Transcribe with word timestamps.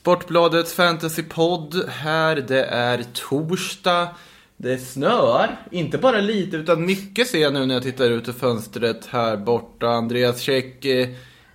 Sportbladets 0.00 0.74
fantasypodd 0.74 1.84
här. 1.88 2.36
Det 2.36 2.64
är 2.64 3.04
torsdag. 3.12 4.08
Det 4.56 4.78
snöar, 4.78 5.56
inte 5.70 5.98
bara 5.98 6.20
lite 6.20 6.56
utan 6.56 6.86
mycket 6.86 7.28
ser 7.28 7.38
jag 7.38 7.52
nu 7.52 7.66
när 7.66 7.74
jag 7.74 7.82
tittar 7.82 8.10
ut 8.10 8.28
ur 8.28 8.32
fönstret 8.32 9.06
här 9.06 9.36
borta. 9.36 9.88
Andreas 9.88 10.40
Käck, 10.40 10.86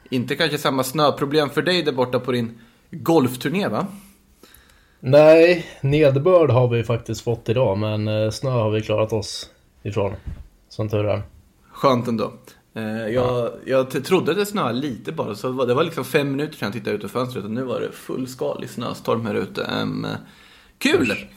inte 0.09 0.35
kanske 0.35 0.57
samma 0.57 0.83
snöproblem 0.83 1.49
för 1.49 1.61
dig 1.61 1.83
där 1.83 1.91
borta 1.91 2.19
på 2.19 2.31
din 2.31 2.59
golfturné 2.91 3.67
va? 3.67 3.87
Nej, 4.99 5.65
nederbörd 5.81 6.49
har 6.49 6.67
vi 6.67 6.83
faktiskt 6.83 7.21
fått 7.21 7.49
idag 7.49 7.77
men 7.77 8.07
eh, 8.07 8.29
snö 8.29 8.49
har 8.49 8.71
vi 8.71 8.81
klarat 8.81 9.13
oss 9.13 9.49
ifrån. 9.83 10.13
Som 10.69 10.89
tur 10.89 11.05
är. 11.05 11.21
Skönt 11.71 12.07
ändå. 12.07 12.33
Eh, 12.75 13.07
jag, 13.07 13.51
ja. 13.65 13.87
jag 13.93 14.05
trodde 14.05 14.33
det 14.33 14.45
snöade 14.45 14.79
lite 14.79 15.11
bara, 15.11 15.35
så 15.35 15.65
det 15.65 15.73
var 15.73 15.83
liksom 15.83 16.05
fem 16.05 16.31
minuter 16.31 16.57
sedan 16.57 16.65
jag 16.65 16.73
tittade 16.73 16.95
ut 16.95 17.03
ur 17.03 17.07
fönstret 17.07 17.45
och 17.45 17.51
nu 17.51 17.63
var 17.63 17.81
det 17.81 17.91
fullskalig 17.91 18.69
snöstorm 18.69 19.25
här 19.25 19.35
ute. 19.35 19.61
Um, 19.81 20.07
kul! 20.77 21.11
Usch. 21.11 21.27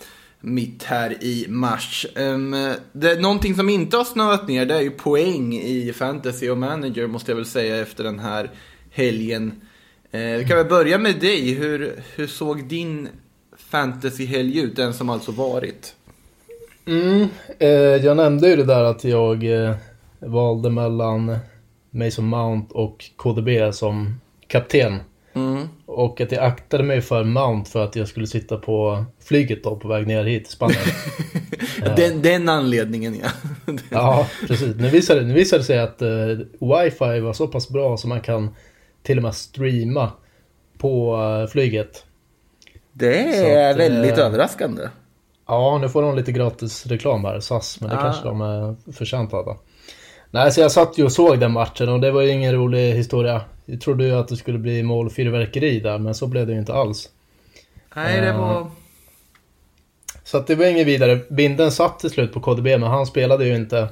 Mitt 0.41 0.83
här 0.83 1.25
i 1.25 1.47
mars. 1.49 2.07
Um, 2.17 2.75
det, 2.93 3.21
någonting 3.21 3.55
som 3.55 3.69
inte 3.69 3.97
har 3.97 4.05
snöat 4.05 4.49
ner 4.49 4.67
det 4.67 4.75
är 4.75 4.81
ju 4.81 4.91
poäng 4.91 5.55
i 5.55 5.93
fantasy 5.93 6.51
och 6.51 6.59
manager 6.59 7.07
måste 7.07 7.31
jag 7.31 7.37
väl 7.37 7.47
säga 7.47 7.77
efter 7.77 8.05
den 8.05 8.19
här 8.19 8.51
helgen. 8.91 9.53
Uh, 10.15 10.39
vi 10.39 10.45
kan 10.49 10.57
väl 10.57 10.67
börja 10.67 10.99
med 10.99 11.21
dig. 11.21 11.55
Hur, 11.55 12.03
hur 12.15 12.27
såg 12.27 12.65
din 12.65 13.09
fantasyhelg 13.71 14.59
ut? 14.59 14.77
Den 14.77 14.95
som 14.95 15.11
alltså 15.11 15.33
varit. 15.33 15.95
Mm, 16.87 17.29
eh, 17.59 17.69
jag 18.05 18.17
nämnde 18.17 18.49
ju 18.49 18.57
det 18.57 18.65
där 18.65 18.85
att 18.85 19.05
jag 19.05 19.45
eh, 19.45 19.75
valde 20.21 20.71
mellan 20.71 21.39
Mason 21.91 22.25
Mount 22.25 22.75
och 22.75 23.05
KDB 23.17 23.75
som 23.75 24.21
kapten. 24.47 25.01
Mm. 25.35 25.69
Och 25.87 26.21
att 26.21 26.33
jag 26.33 26.45
aktade 26.45 26.83
mig 26.83 27.01
för 27.01 27.25
Mount 27.25 27.71
för 27.71 27.85
att 27.85 27.97
jag 27.97 28.09
skulle 28.09 28.27
sitta 28.27 28.57
på 28.57 29.05
flyget 29.25 29.65
då 29.65 29.77
på 29.77 29.89
väg 29.89 30.07
ner 30.07 30.25
hit 30.25 30.45
till 30.45 30.53
Spanien. 30.53 30.81
den, 31.97 32.23
den 32.23 32.49
anledningen 32.49 33.17
ja. 33.23 33.31
ja, 33.91 34.27
precis. 34.47 34.77
Nu 34.77 34.89
visade, 34.89 35.23
nu 35.23 35.35
visade 35.35 35.61
det 35.61 35.67
sig 35.67 35.79
att 35.79 36.03
uh, 36.03 36.39
wifi 36.61 37.21
var 37.21 37.33
så 37.33 37.47
pass 37.47 37.69
bra 37.69 37.97
så 37.97 38.09
man 38.09 38.21
kan 38.21 38.55
till 39.03 39.17
och 39.17 39.23
med 39.23 39.35
streama 39.35 40.13
på 40.79 41.17
uh, 41.17 41.47
flyget. 41.47 42.05
Det 42.93 43.37
är 43.37 43.71
att, 43.71 43.77
väldigt 43.77 44.19
uh, 44.19 44.25
överraskande. 44.25 44.83
Ja, 45.47 45.79
nu 45.81 45.89
får 45.89 46.03
de 46.03 46.17
lite 46.17 46.33
gratis 46.33 46.87
reklam 46.87 47.25
här, 47.25 47.41
SAS, 47.41 47.81
men 47.81 47.91
det 47.91 47.99
ah. 47.99 48.03
kanske 48.03 48.25
de 48.25 48.41
är 48.41 48.93
förtjänta 48.93 49.37
av. 49.37 49.57
Nej, 50.31 50.53
så 50.53 50.61
jag 50.61 50.73
satt 50.73 50.99
ju 50.99 51.05
och 51.05 51.13
såg 51.13 51.41
den 51.41 51.53
matchen 51.53 51.89
och 51.89 52.01
det 52.01 52.11
var 52.11 52.23
ju 52.23 52.31
ingen 52.31 52.55
rolig 52.55 52.93
historia. 52.93 53.41
Jag 53.65 53.81
trodde 53.81 54.05
ju 54.05 54.13
att 54.13 54.29
det 54.29 54.37
skulle 54.37 54.59
bli 54.59 54.83
målfyrverkeri 54.83 55.81
där, 55.81 55.99
men 55.99 56.15
så 56.15 56.27
blev 56.27 56.47
det 56.47 56.53
ju 56.53 56.59
inte 56.59 56.75
alls. 56.75 57.09
Nej, 57.97 58.21
det 58.21 58.33
var... 58.33 58.71
Så 60.25 60.37
att 60.39 60.47
det 60.47 60.55
var 60.55 60.67
inget 60.67 60.87
vidare. 60.87 61.21
Binden 61.31 61.73
satt 61.73 61.99
till 61.99 62.11
slut 62.11 62.33
på 62.33 62.41
KDB, 62.41 62.65
men 62.65 62.83
han 62.83 63.07
spelade 63.07 63.47
ju 63.47 63.57
inte. 63.57 63.89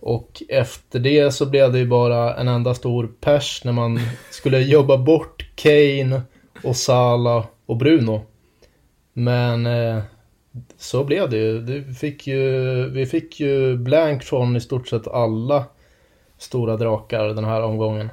Och 0.00 0.42
efter 0.48 0.98
det 0.98 1.30
så 1.30 1.46
blev 1.46 1.72
det 1.72 1.78
ju 1.78 1.86
bara 1.86 2.34
en 2.34 2.48
enda 2.48 2.74
stor 2.74 3.10
pers 3.20 3.64
när 3.64 3.72
man 3.72 4.00
skulle 4.30 4.58
jobba 4.58 4.98
bort 4.98 5.46
Kane 5.54 6.22
och 6.62 6.76
Sala 6.76 7.44
och 7.66 7.76
Bruno. 7.76 8.26
Men 9.12 9.66
eh, 9.66 10.02
så 10.78 11.04
blev 11.04 11.30
det 11.30 11.36
ju. 11.36 11.60
Det 11.60 11.94
fick 11.94 12.26
ju. 12.26 12.88
Vi 12.90 13.06
fick 13.06 13.40
ju 13.40 13.76
blank 13.76 14.22
från 14.22 14.56
i 14.56 14.60
stort 14.60 14.88
sett 14.88 15.08
alla 15.08 15.64
stora 16.38 16.76
drakar 16.76 17.24
den 17.24 17.44
här 17.44 17.62
omgången. 17.62 18.10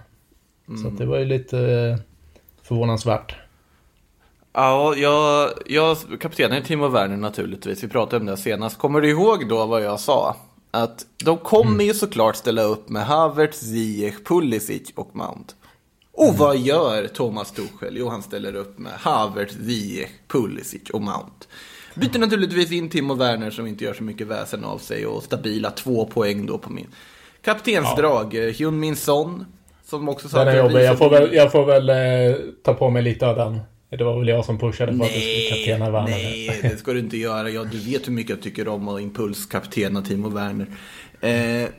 Mm. 0.68 0.84
Så 0.84 0.90
det 0.90 1.06
var 1.06 1.18
ju 1.18 1.26
lite 1.26 1.60
eh, 1.60 1.98
förvånansvärt. 2.64 3.36
Ja, 4.54 4.96
jag, 4.96 5.50
jag 5.66 5.98
kaptenen 6.20 6.64
Timo 6.64 6.88
Werner 6.88 7.18
naturligtvis. 7.18 7.84
Vi 7.84 7.88
pratade 7.88 8.20
om 8.20 8.26
det 8.26 8.38
senast. 8.38 8.78
Kommer 8.78 9.02
du 9.02 9.10
ihåg 9.10 9.50
då 9.50 9.66
vad 9.66 9.84
jag 9.84 10.00
sa? 10.00 10.36
Att 10.72 11.06
de 11.24 11.38
kommer 11.38 11.72
mm. 11.72 11.86
ju 11.86 11.94
såklart 11.94 12.36
ställa 12.36 12.62
upp 12.62 12.90
med 12.90 13.06
Havertz, 13.06 13.60
Ziyech, 13.60 14.24
Pulisic 14.24 14.92
och 14.96 15.16
Mount. 15.16 15.54
Och 16.12 16.26
mm. 16.28 16.38
vad 16.38 16.58
gör 16.58 17.08
Thomas 17.08 17.52
Tuchel? 17.52 17.98
Jo, 17.98 18.10
han 18.10 18.22
ställer 18.24 18.56
upp 18.56 18.80
med 18.80 18.92
Havertz, 18.92 19.56
Ziyech, 19.56 20.10
Pulisic 20.28 20.90
och 20.90 21.02
Mount. 21.02 21.46
Byter 21.96 22.20
naturligtvis 22.20 22.72
in 22.72 22.90
Timo 22.90 23.14
Werner 23.14 23.52
som 23.52 23.68
inte 23.68 23.84
gör 23.84 23.94
så 23.94 24.04
mycket 24.04 24.28
väsen 24.28 24.64
av 24.64 24.78
sig 24.78 25.06
och 25.06 25.24
stabila 25.24 25.72
två 25.72 26.06
poäng 26.06 26.46
då 26.46 26.58
på 26.58 26.70
min 26.70 26.88
kaptensdrag. 27.42 28.34
Ja. 28.34 28.50
Hyun 28.50 28.80
Min 28.80 28.96
Son. 28.96 29.46
Som 29.86 30.10
också 30.10 30.30
sa 30.30 30.46
den 30.46 30.56
är 30.56 30.58
jobbig. 30.58 30.84
Jag 30.84 30.98
får 30.98 31.10
väl, 31.10 31.34
jag 31.34 31.52
får 31.52 31.66
väl 31.66 31.90
eh, 31.90 32.36
ta 32.64 32.74
på 32.74 32.90
mig 32.90 33.04
lite 33.04 33.28
av 33.28 33.36
den. 33.36 33.60
Det 33.98 34.04
var 34.04 34.20
väl 34.20 34.28
jag 34.28 34.46
som 34.46 34.60
pushade 34.60 34.92
för 34.92 35.00
nej, 35.00 35.08
att 35.08 35.14
du 35.14 35.22
skulle 35.22 35.66
kaptena 35.66 35.92
Werner. 35.92 36.10
Nej, 36.10 36.60
det 36.62 36.78
ska 36.78 36.94
du 36.94 37.00
inte 37.00 37.18
göra. 37.18 37.50
Ja, 37.50 37.64
du 37.64 37.78
vet 37.78 38.08
hur 38.08 38.14
mycket 38.14 38.30
jag 38.30 38.42
tycker 38.42 38.68
om 38.68 38.88
att 38.88 39.02
impulskaptena 39.02 40.02
Timo 40.02 40.30
Werner. 40.30 40.68
Eh, 41.22 41.70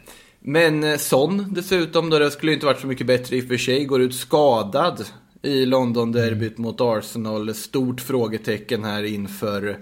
men 0.40 0.84
eh, 0.84 0.96
Son 0.96 1.54
dessutom, 1.54 2.10
då 2.10 2.18
det 2.18 2.30
skulle 2.30 2.52
inte 2.52 2.66
varit 2.66 2.80
så 2.80 2.86
mycket 2.86 3.06
bättre 3.06 3.36
i 3.36 3.40
och 3.40 3.44
för 3.44 3.56
sig, 3.56 3.84
går 3.84 4.02
ut 4.02 4.14
skadad 4.14 5.04
i 5.42 5.66
London-derbyt 5.66 6.58
mm. 6.58 6.62
mot 6.62 6.80
Arsenal. 6.80 7.54
Stort 7.54 8.00
frågetecken 8.00 8.84
här 8.84 9.02
inför 9.02 9.76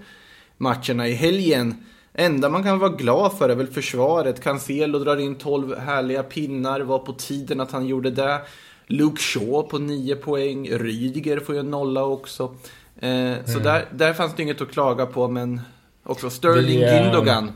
matcherna 0.61 1.07
i 1.07 1.13
helgen. 1.13 1.75
Enda 2.13 2.49
man 2.49 2.63
kan 2.63 2.79
vara 2.79 2.89
glad 2.89 3.37
för 3.37 3.49
är 3.49 3.55
väl 3.55 3.67
försvaret. 3.67 4.43
Cancelo 4.43 4.99
drar 4.99 5.17
in 5.17 5.35
12 5.35 5.77
härliga 5.77 6.23
pinnar, 6.23 6.81
var 6.81 6.99
på 6.99 7.13
tiden 7.13 7.61
att 7.61 7.71
han 7.71 7.87
gjorde 7.87 8.11
det. 8.11 8.41
Luke 8.87 9.21
Shaw 9.21 9.61
på 9.61 9.77
9 9.77 10.15
poäng, 10.15 10.69
Rydiger 10.69 11.39
får 11.39 11.55
ju 11.55 11.59
en 11.59 11.71
nolla 11.71 12.03
också. 12.03 12.55
Eh, 12.99 13.09
mm. 13.09 13.47
Så 13.47 13.59
där, 13.59 13.85
där 13.91 14.13
fanns 14.13 14.35
det 14.35 14.43
inget 14.43 14.61
att 14.61 14.71
klaga 14.71 15.05
på, 15.05 15.27
men 15.27 15.61
också 16.03 16.29
Sterling 16.29 16.79
Vi, 16.79 16.85
Gündogan 16.85 17.51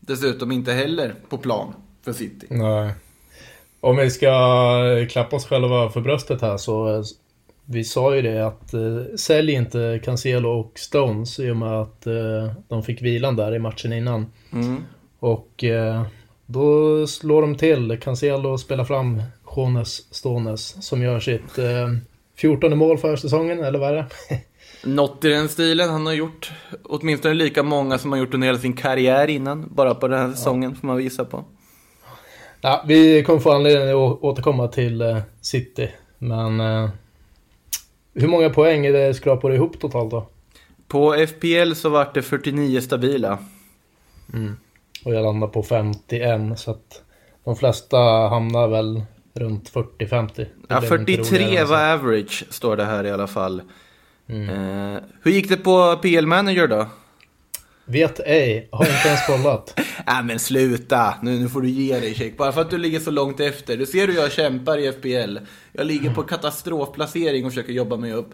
dessutom 0.00 0.52
inte 0.52 0.72
heller 0.72 1.14
på 1.28 1.38
plan 1.38 1.74
för 2.04 2.12
City. 2.12 2.46
Nej. 2.50 2.92
Om 3.80 3.96
vi 3.96 4.10
ska 4.10 5.06
klappa 5.10 5.36
oss 5.36 5.46
själva 5.46 5.90
för 5.90 6.00
bröstet 6.00 6.40
här 6.40 6.56
så 6.56 7.04
vi 7.72 7.84
sa 7.84 8.16
ju 8.16 8.22
det 8.22 8.46
att 8.46 8.74
eh, 8.74 9.16
sälj 9.16 9.52
inte 9.52 10.00
Cancelo 10.04 10.48
och 10.48 10.78
Stones 10.78 11.40
i 11.40 11.50
och 11.50 11.56
med 11.56 11.80
att 11.80 12.06
eh, 12.06 12.52
de 12.68 12.82
fick 12.82 13.02
vilan 13.02 13.36
där 13.36 13.54
i 13.54 13.58
matchen 13.58 13.92
innan. 13.92 14.26
Mm. 14.52 14.84
Och 15.18 15.64
eh, 15.64 16.02
då 16.46 17.06
slår 17.06 17.42
de 17.42 17.54
till. 17.54 17.98
Cancelo 18.00 18.58
spelar 18.58 18.84
fram 18.84 19.22
Jonas 19.56 19.90
Stones 20.10 20.86
som 20.86 21.02
gör 21.02 21.20
sitt 21.20 21.58
eh, 21.58 21.88
14 22.36 22.78
mål 22.78 22.98
för 22.98 23.16
säsongen, 23.16 23.64
eller 23.64 23.78
vad 23.78 23.90
är 23.90 23.94
det? 23.94 24.06
Något 24.84 25.24
i 25.24 25.28
den 25.28 25.48
stilen. 25.48 25.90
Han 25.90 26.06
har 26.06 26.12
gjort 26.12 26.52
åtminstone 26.82 27.34
lika 27.34 27.62
många 27.62 27.98
som 27.98 28.12
han 28.12 28.20
gjort 28.20 28.34
under 28.34 28.46
hela 28.46 28.58
sin 28.58 28.72
karriär 28.72 29.30
innan. 29.30 29.68
Bara 29.74 29.94
på 29.94 30.08
den 30.08 30.18
här 30.18 30.30
säsongen 30.30 30.70
ja. 30.70 30.76
får 30.80 30.86
man 30.86 30.96
visa 30.96 31.24
på. 31.24 31.44
Ja, 32.60 32.84
vi 32.86 33.22
kommer 33.22 33.40
få 33.40 33.52
anledning 33.52 33.88
att 33.88 34.22
återkomma 34.22 34.68
till 34.68 35.00
eh, 35.00 35.18
City. 35.40 35.88
Men 36.18 36.60
eh, 36.60 36.90
hur 38.14 38.28
många 38.28 38.50
poäng 38.50 38.86
är 38.86 38.92
det 38.92 39.14
skrapar 39.14 39.52
ihop 39.52 39.80
totalt 39.80 40.10
då? 40.10 40.28
På 40.88 41.26
FPL 41.26 41.72
så 41.72 41.88
vart 41.88 42.14
det 42.14 42.22
49 42.22 42.80
stabila. 42.80 43.38
Mm. 44.32 44.56
Och 45.04 45.14
jag 45.14 45.22
landar 45.22 45.48
på 45.48 45.62
51 45.62 46.58
så 46.58 46.70
att 46.70 47.02
de 47.44 47.56
flesta 47.56 47.98
hamnar 48.28 48.68
väl 48.68 49.02
runt 49.34 49.72
40-50. 49.72 50.46
Ja, 50.68 50.80
43 50.80 51.64
var 51.64 51.92
average 51.92 52.44
står 52.50 52.76
det 52.76 52.84
här 52.84 53.04
i 53.04 53.10
alla 53.10 53.26
fall. 53.26 53.62
Mm. 54.28 54.48
Eh, 54.48 55.02
hur 55.22 55.30
gick 55.30 55.48
det 55.48 55.56
på 55.56 55.96
PL 56.02 56.26
Manager 56.26 56.68
då? 56.68 56.86
Vet 57.90 58.20
ej, 58.26 58.68
har 58.72 58.84
inte 58.84 59.08
ens 59.08 59.26
kollat. 59.26 59.80
Nej 60.06 60.24
men 60.24 60.38
sluta, 60.38 61.14
nu, 61.22 61.38
nu 61.38 61.48
får 61.48 61.60
du 61.60 61.68
ge 61.68 62.00
dig 62.00 62.14
check. 62.14 62.36
Bara 62.36 62.52
för 62.52 62.60
att 62.60 62.70
du 62.70 62.78
ligger 62.78 63.00
så 63.00 63.10
långt 63.10 63.40
efter. 63.40 63.76
Du 63.76 63.86
ser 63.86 64.06
hur 64.06 64.14
jag 64.14 64.32
kämpar 64.32 64.78
i 64.78 64.92
FBL. 64.92 65.38
Jag 65.72 65.86
ligger 65.86 66.14
på 66.14 66.22
katastrofplacering 66.22 67.44
och 67.44 67.52
försöker 67.52 67.72
jobba 67.72 67.96
mig 67.96 68.12
upp. 68.12 68.30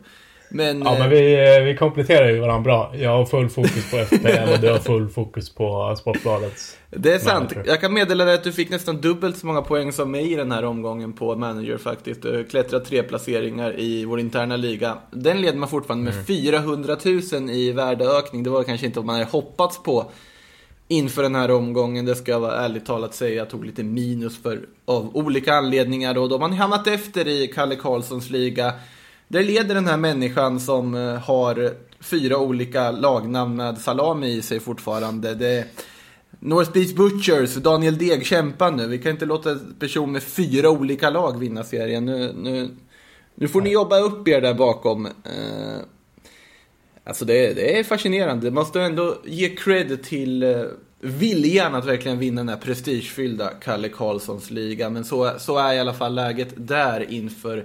Men, 0.49 0.83
ja, 0.83 0.99
men 0.99 1.11
vi, 1.11 1.57
eh, 1.57 1.65
vi 1.65 1.77
kompletterar 1.77 2.29
ju 2.29 2.41
varandra 2.41 2.63
bra. 2.63 2.93
Jag 2.97 3.11
har 3.11 3.25
full 3.25 3.49
fokus 3.49 3.91
på 3.91 3.97
FPL 3.97 4.53
och 4.53 4.61
du 4.61 4.71
har 4.71 4.79
full 4.79 5.09
fokus 5.09 5.55
på 5.55 5.97
Sportbladets. 5.99 6.77
Det 6.91 7.13
är 7.13 7.19
sant. 7.19 7.51
Manager. 7.51 7.71
Jag 7.71 7.81
kan 7.81 7.95
meddela 7.95 8.25
dig 8.25 8.35
att 8.35 8.45
du 8.45 8.53
fick 8.53 8.71
nästan 8.71 9.01
dubbelt 9.01 9.37
så 9.37 9.47
många 9.47 9.63
poäng 9.63 9.93
som 9.93 10.11
mig 10.11 10.33
i 10.33 10.37
den 10.37 10.53
här 10.53 10.65
omgången 10.65 11.13
på 11.13 11.37
manager 11.37 11.79
faktiskt. 11.79 12.23
Du 12.23 12.45
klättrat 12.45 12.85
tre 12.85 13.03
placeringar 13.03 13.81
i 13.81 14.05
vår 14.05 14.21
interna 14.21 14.57
liga. 14.57 14.99
Den 15.11 15.41
leder 15.41 15.59
man 15.59 15.69
fortfarande 15.69 16.05
med 16.05 16.13
mm. 16.13 16.27
400 16.27 16.97
000 17.33 17.51
i 17.51 17.73
värdeökning. 17.73 18.43
Det 18.43 18.51
var 18.51 18.63
kanske 18.63 18.87
inte 18.87 18.99
vad 18.99 19.07
man 19.07 19.15
hade 19.15 19.31
hoppats 19.31 19.83
på 19.83 20.11
inför 20.89 21.23
den 21.23 21.35
här 21.35 21.51
omgången. 21.51 22.05
Det 22.05 22.15
ska 22.15 22.31
jag 22.31 22.41
vara 22.41 22.65
ärligt 22.65 22.87
talat 22.87 23.15
säga. 23.15 23.35
Jag 23.35 23.51
tog 23.51 23.65
lite 23.65 23.83
minus 23.83 24.43
för, 24.43 24.61
av 24.85 25.17
olika 25.17 25.55
anledningar. 25.55 26.19
Och 26.19 26.29
då 26.29 26.35
har 26.35 26.41
man 26.41 26.53
hamnat 26.53 26.87
efter 26.87 27.29
i 27.29 27.47
Kalle 27.47 27.77
Karlssons 27.77 28.31
liga. 28.31 28.73
Där 29.29 29.43
leder 29.43 29.75
den 29.75 29.87
här 29.87 29.97
människan 29.97 30.61
som 30.61 30.95
eh, 30.95 31.15
har 31.15 31.75
fyra 32.01 32.39
olika 32.39 32.91
lagnamn 32.91 33.57
med 33.57 33.79
salami 33.79 34.33
i 34.33 34.43
sig 34.43 34.61
fortfarande. 34.61 35.35
Det 35.35 35.67
North 36.41 36.73
Beach 36.73 36.95
Butchers, 36.95 37.55
Daniel 37.55 37.99
Deg 37.99 38.27
kämpar 38.27 38.71
nu. 38.71 38.87
Vi 38.87 38.99
kan 38.99 39.13
inte 39.13 39.27
låta 39.27 39.51
en 39.51 39.75
person 39.79 40.13
med 40.13 40.23
fyra 40.23 40.71
olika 40.71 41.11
lag 41.11 41.39
vinna 41.39 41.65
serien. 41.65 42.05
Nu, 42.05 42.33
nu, 42.37 42.77
nu 43.35 43.49
får 43.49 43.61
ni 43.61 43.71
jobba 43.71 43.99
upp 43.99 44.29
er 44.29 44.41
där 44.41 44.55
bakom. 44.55 45.07
Eh, 45.07 45.83
Alltså 47.07 47.25
det, 47.25 47.55
det 47.55 47.79
är 47.79 47.85
fascinerande. 47.85 48.47
Det 48.47 48.51
måste 48.51 48.83
ändå 48.83 49.17
ge 49.25 49.49
cred 49.49 50.03
till 50.03 50.43
eh, 50.43 50.63
viljan 51.01 51.75
att 51.75 51.87
verkligen 51.87 52.19
vinna 52.19 52.41
den 52.41 52.49
här 52.49 52.57
prestigefyllda 52.57 53.49
Kalle 53.49 53.89
Karlssons 53.89 54.51
liga. 54.51 54.91
Men 54.91 55.05
så, 55.05 55.33
så 55.39 55.59
är 55.59 55.75
i 55.75 55.79
alla 55.79 55.95
fall 55.95 56.15
läget 56.15 56.49
där 56.57 57.11
inför 57.11 57.65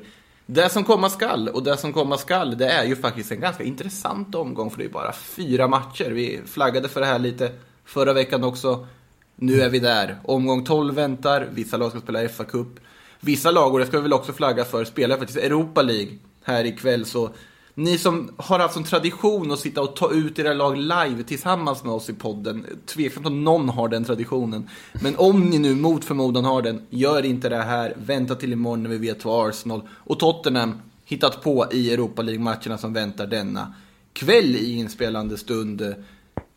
det 0.54 0.70
som 0.70 0.84
komma 0.84 1.10
skall. 1.10 1.50
Och 1.50 1.64
det 1.64 1.78
som 1.78 1.94
komma 1.94 2.18
skall, 2.18 2.58
det 2.58 2.70
är 2.70 2.84
ju 2.84 2.96
faktiskt 2.96 3.32
en 3.32 3.40
ganska 3.40 3.64
intressant 3.64 4.36
omgång. 4.36 4.72
För 4.72 4.78
det 4.78 4.86
är 4.86 4.90
bara 4.90 5.14
fyra 5.14 5.68
matcher. 5.68 6.12
Vi 6.12 6.42
flaggade 6.46 6.90
för 6.90 7.00
det 7.00 7.06
här 7.06 7.20
lite 7.20 7.52
förra 7.86 8.14
veckan 8.14 8.44
också. 8.44 8.88
Nu 9.36 9.62
är 9.62 9.70
vi 9.70 9.80
där. 9.80 10.20
Omgång 10.24 10.66
12 10.66 10.96
väntar. 10.96 11.50
Vissa 11.52 11.78
lag 11.78 11.90
ska 11.90 12.00
spela 12.00 12.28
FA-cup. 12.28 12.80
Vissa 13.20 13.52
lag, 13.52 13.74
och 13.74 13.80
det 13.80 13.86
ska 13.86 13.98
vi 13.98 14.04
väl 14.04 14.14
också 14.14 14.34
flagga 14.34 14.66
för, 14.66 14.86
spelar 14.86 15.18
faktiskt 15.18 15.40
Europa 15.40 15.82
League 15.82 16.18
här 16.44 16.66
ikväll. 16.66 17.06
Så 17.06 17.30
ni 17.76 17.98
som 17.98 18.32
har 18.38 18.60
haft 18.60 18.74
som 18.74 18.84
tradition 18.84 19.52
att 19.52 19.60
sitta 19.60 19.82
och 19.82 19.96
ta 19.96 20.12
ut 20.12 20.40
era 20.40 20.54
lag 20.54 20.78
live 20.78 21.24
tillsammans 21.24 21.84
med 21.84 21.94
oss 21.94 22.10
i 22.10 22.14
podden. 22.14 22.66
Tveksamt 22.86 23.26
om 23.26 23.44
någon 23.44 23.70
har 23.70 23.88
den 23.88 24.06
traditionen. 24.06 24.70
Men 24.94 25.16
om 25.18 25.42
ni 25.42 25.60
nu 25.60 25.76
mot 25.76 26.06
förmodan 26.06 26.46
har 26.46 26.62
den, 26.62 26.82
gör 26.90 27.26
inte 27.26 27.50
det 27.50 27.64
här. 27.64 27.94
Vänta 27.98 28.36
till 28.36 28.54
imorgon 28.54 28.84
när 28.84 28.90
vi 28.90 28.98
vet 28.98 29.26
vad 29.26 29.50
Arsenal 29.50 29.82
och 29.90 30.20
Tottenham 30.20 30.82
hittat 31.06 31.44
på 31.44 31.68
i 31.72 31.94
Europa 31.94 32.22
League-matcherna 32.22 32.78
som 32.78 32.94
väntar 32.94 33.28
denna 33.28 33.74
kväll 34.14 34.56
i 34.56 34.76
inspelande 34.76 35.38
stund. 35.38 35.96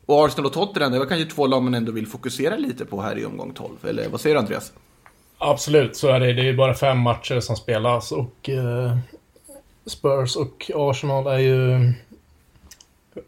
Och 0.07 0.25
Arsenal 0.25 0.47
och 0.47 0.53
Tottenham, 0.53 0.93
det 0.93 0.99
var 0.99 1.07
kanske 1.07 1.31
två 1.31 1.47
lag 1.47 1.63
man 1.63 1.75
ändå 1.75 1.93
vill 1.93 2.07
fokusera 2.07 2.57
lite 2.57 2.85
på 2.85 3.03
här 3.03 3.19
i 3.19 3.25
omgång 3.25 3.53
12. 3.53 3.71
Eller 3.83 4.09
vad 4.09 4.21
säger 4.21 4.37
du 4.37 4.41
Andreas? 4.41 4.73
Absolut, 5.39 5.97
så 5.97 6.09
är 6.09 6.21
det. 6.21 6.33
Det 6.33 6.41
är 6.41 6.45
ju 6.45 6.57
bara 6.57 6.75
fem 6.75 6.99
matcher 6.99 7.41
som 7.41 7.57
spelas 7.57 8.13
och 8.13 8.49
eh, 8.49 8.97
Spurs 9.87 10.37
och 10.37 10.71
Arsenal 10.75 11.27
är 11.27 11.39
ju 11.39 11.93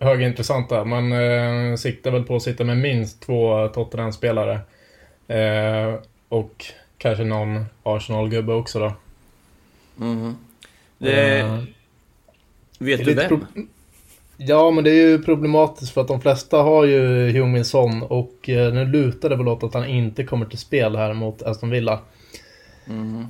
högintressanta. 0.01 0.85
Man 0.85 1.13
eh, 1.13 1.77
siktar 1.77 2.11
väl 2.11 2.25
på 2.25 2.37
att 2.37 2.43
sitta 2.43 2.65
med 2.65 2.77
minst 2.77 3.21
två 3.21 3.69
Tottenham-spelare. 3.69 4.61
Eh, 5.29 5.95
och 6.29 6.65
kanske 6.99 7.25
någon 7.25 7.65
Arsenal-gubbe 7.83 8.53
också 8.53 8.79
då. 8.79 8.93
Mm. 10.01 10.37
Det... 10.99 11.39
Eh, 11.39 11.59
vet 12.79 13.05
det 13.05 13.05
du 13.05 13.15
vem? 13.15 13.69
Ja, 14.37 14.71
men 14.71 14.85
det 14.85 14.91
är 14.91 15.09
ju 15.09 15.23
problematiskt 15.23 15.93
för 15.93 16.01
att 16.01 16.09
de 16.09 16.21
flesta 16.21 16.57
har 16.57 16.85
ju 16.85 17.31
Heung-Min 17.31 17.65
Son 17.65 18.03
och 18.03 18.49
eh, 18.49 18.75
nu 18.75 18.85
lutar 18.85 19.29
det 19.29 19.37
väl 19.37 19.49
åt 19.49 19.63
att 19.63 19.75
han 19.75 19.87
inte 19.87 20.25
kommer 20.25 20.47
till 20.47 20.59
spel 20.59 20.97
här 20.97 21.13
mot 21.13 21.43
Aston 21.43 21.71
Villa. 21.71 22.01
Mm. 22.87 23.27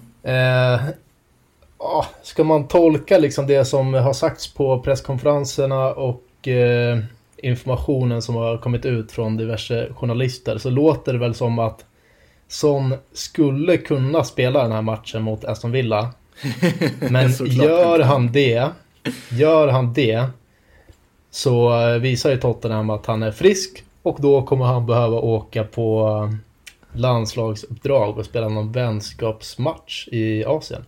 Ja, 1.79 2.07
ska 2.23 2.45
man 2.45 2.69
tolka 2.69 3.19
liksom 3.19 3.47
det 3.47 3.65
som 3.65 3.95
har 3.95 4.13
sagts 4.13 4.55
på 4.55 4.81
presskonferenserna 4.81 5.93
och 5.93 6.49
eh, 6.49 6.99
informationen 7.37 8.23
som 8.23 8.35
har 8.35 8.59
kommit 8.59 8.85
ut 8.85 9.13
från 9.13 9.37
diverse 9.37 9.89
journalister 9.93 10.59
så 10.59 10.71
låter 10.71 11.13
det 11.13 11.19
väl 11.19 11.35
som 11.35 11.59
att 11.59 11.85
Son 12.49 12.95
skulle 13.13 13.77
kunna 13.77 14.25
spela 14.25 14.63
den 14.63 14.73
här 14.73 14.83
matchen 14.83 15.23
mot 15.23 15.45
Aston 15.45 15.73
Villa. 15.73 16.11
Men 17.11 17.31
gör 17.47 18.01
han 18.01 18.33
det, 18.33 18.69
gör 19.31 19.69
han 19.69 19.93
det 19.93 20.27
så 21.31 21.71
visar 21.99 22.31
ju 22.31 22.37
Tottenham 22.37 22.91
att 22.91 23.07
han 23.07 23.23
är 23.23 23.31
frisk 23.33 23.85
och 24.03 24.17
då 24.21 24.43
kommer 24.43 24.65
han 24.65 24.87
behöva 24.87 25.17
åka 25.17 25.65
på 25.65 26.31
landslagsuppdrag 26.93 28.19
och 28.19 28.25
spela 28.25 28.49
någon 28.49 28.73
vänskapsmatch 28.73 30.09
i 30.09 30.45
Asien. 30.45 30.85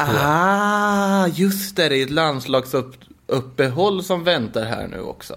Ah, 0.00 1.26
just 1.26 1.76
det. 1.76 1.88
Det 1.88 1.96
är 1.96 2.02
ett 2.02 2.10
landslagsuppehåll 2.10 4.02
som 4.02 4.24
väntar 4.24 4.64
här 4.64 4.88
nu 4.88 5.00
också. 5.00 5.34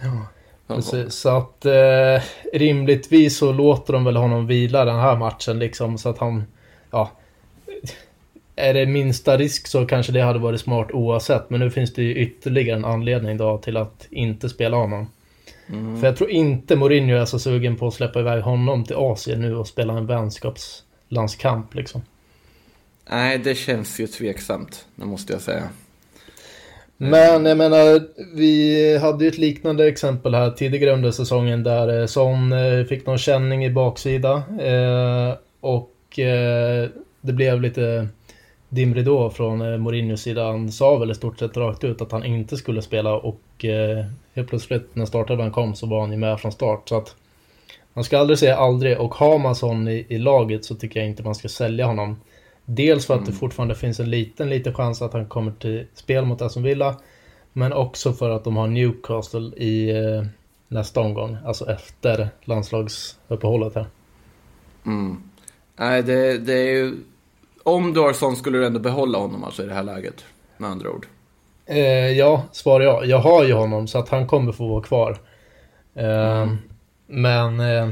Ja, 0.00 0.26
precis. 0.66 1.14
Så 1.14 1.28
att 1.28 1.66
eh, 1.66 2.22
rimligtvis 2.52 3.38
så 3.38 3.52
låter 3.52 3.92
de 3.92 4.04
väl 4.04 4.16
honom 4.16 4.46
vila 4.46 4.84
den 4.84 4.98
här 4.98 5.16
matchen 5.16 5.58
liksom 5.58 5.98
så 5.98 6.08
att 6.08 6.18
han, 6.18 6.44
ja. 6.90 7.10
Är 8.56 8.74
det 8.74 8.86
minsta 8.86 9.36
risk 9.36 9.66
så 9.66 9.86
kanske 9.86 10.12
det 10.12 10.20
hade 10.20 10.38
varit 10.38 10.60
smart 10.60 10.90
oavsett. 10.92 11.50
Men 11.50 11.60
nu 11.60 11.70
finns 11.70 11.94
det 11.94 12.02
ju 12.02 12.14
ytterligare 12.14 12.78
en 12.78 12.84
anledning 12.84 13.36
då 13.36 13.58
till 13.58 13.76
att 13.76 14.06
inte 14.10 14.48
spela 14.48 14.76
honom. 14.76 15.10
Mm. 15.66 16.00
För 16.00 16.06
jag 16.06 16.16
tror 16.16 16.30
inte 16.30 16.76
Mourinho 16.76 17.16
är 17.16 17.24
så 17.24 17.38
sugen 17.38 17.76
på 17.76 17.86
att 17.86 17.94
släppa 17.94 18.20
iväg 18.20 18.42
honom 18.42 18.84
till 18.84 18.96
Asien 18.96 19.40
nu 19.40 19.56
och 19.56 19.66
spela 19.66 19.92
en 19.92 20.06
vänskapslandskamp 20.06 21.74
liksom. 21.74 22.02
Nej, 23.10 23.38
det 23.38 23.54
känns 23.54 24.00
ju 24.00 24.06
tveksamt, 24.06 24.86
det 24.96 25.04
måste 25.04 25.32
jag 25.32 25.42
säga. 25.42 25.68
Men 26.96 27.46
jag 27.46 27.58
menar, 27.58 28.00
vi 28.36 28.98
hade 28.98 29.24
ju 29.24 29.28
ett 29.28 29.38
liknande 29.38 29.88
exempel 29.88 30.34
här 30.34 30.50
tidigare 30.50 30.94
under 30.94 31.10
säsongen 31.10 31.62
där 31.62 32.00
eh, 32.00 32.06
Son 32.06 32.52
eh, 32.52 32.84
fick 32.84 33.06
någon 33.06 33.18
känning 33.18 33.64
i 33.64 33.70
baksida 33.70 34.42
eh, 34.60 35.34
och 35.60 35.88
det 37.20 37.32
blev 37.32 37.60
lite 37.60 38.08
dimridå 38.68 39.30
från 39.30 39.80
Mourinhos 39.80 40.22
sida. 40.22 40.44
Han 40.44 40.72
sa 40.72 40.98
väl 40.98 41.10
i 41.10 41.14
stort 41.14 41.38
sett 41.38 41.56
rakt 41.56 41.84
ut 41.84 42.02
att 42.02 42.12
han 42.12 42.24
inte 42.24 42.56
skulle 42.56 42.82
spela 42.82 43.14
och 43.14 43.64
helt 44.34 44.48
plötsligt 44.48 44.96
när 44.96 45.06
startelvan 45.06 45.50
kom 45.50 45.74
så 45.74 45.86
var 45.86 46.00
han 46.00 46.12
ju 46.12 46.18
med 46.18 46.40
från 46.40 46.52
start. 46.52 46.88
Så 46.88 46.96
att 46.96 47.14
man 47.94 48.04
ska 48.04 48.18
aldrig 48.18 48.38
säga 48.38 48.56
aldrig 48.56 48.98
och 48.98 49.14
har 49.14 49.38
man 49.38 49.56
Son 49.56 49.88
i, 49.88 50.06
i 50.08 50.18
laget 50.18 50.64
så 50.64 50.74
tycker 50.74 51.00
jag 51.00 51.08
inte 51.08 51.22
man 51.22 51.34
ska 51.34 51.48
sälja 51.48 51.86
honom. 51.86 52.16
Dels 52.74 53.06
för 53.06 53.14
att 53.14 53.20
mm. 53.20 53.30
det 53.32 53.38
fortfarande 53.38 53.74
finns 53.74 54.00
en 54.00 54.10
liten, 54.10 54.50
liten 54.50 54.74
chans 54.74 55.02
att 55.02 55.12
han 55.12 55.26
kommer 55.26 55.52
till 55.52 55.86
spel 55.94 56.24
mot 56.24 56.42
Aston 56.42 56.62
Villa. 56.62 56.96
Men 57.52 57.72
också 57.72 58.12
för 58.12 58.30
att 58.30 58.44
de 58.44 58.56
har 58.56 58.66
Newcastle 58.66 59.56
i 59.56 59.90
eh, 59.90 60.24
nästa 60.68 61.00
omgång. 61.00 61.36
Alltså 61.44 61.70
efter 61.70 62.28
landslagsuppehållet 62.44 63.74
här. 63.74 63.86
Mm. 64.86 65.22
Nej, 65.76 66.02
det, 66.02 66.38
det 66.38 66.52
är 66.52 66.72
ju... 66.72 66.96
Om 67.62 67.92
du 67.92 68.00
har 68.00 68.12
sån 68.12 68.36
skulle 68.36 68.58
du 68.58 68.66
ändå 68.66 68.80
behålla 68.80 69.18
honom 69.18 69.44
alltså 69.44 69.62
i 69.62 69.66
det 69.66 69.74
här 69.74 69.82
läget. 69.82 70.24
Med 70.56 70.70
andra 70.70 70.90
ord. 70.90 71.06
Eh, 71.66 72.10
ja, 72.10 72.42
svarar 72.52 72.84
jag. 72.84 73.06
Jag 73.06 73.18
har 73.18 73.44
ju 73.44 73.52
honom 73.52 73.88
så 73.88 73.98
att 73.98 74.08
han 74.08 74.26
kommer 74.26 74.52
få 74.52 74.68
vara 74.68 74.82
kvar. 74.82 75.18
Eh, 75.94 76.42
mm. 76.42 76.58
Men 77.06 77.60
eh, 77.60 77.88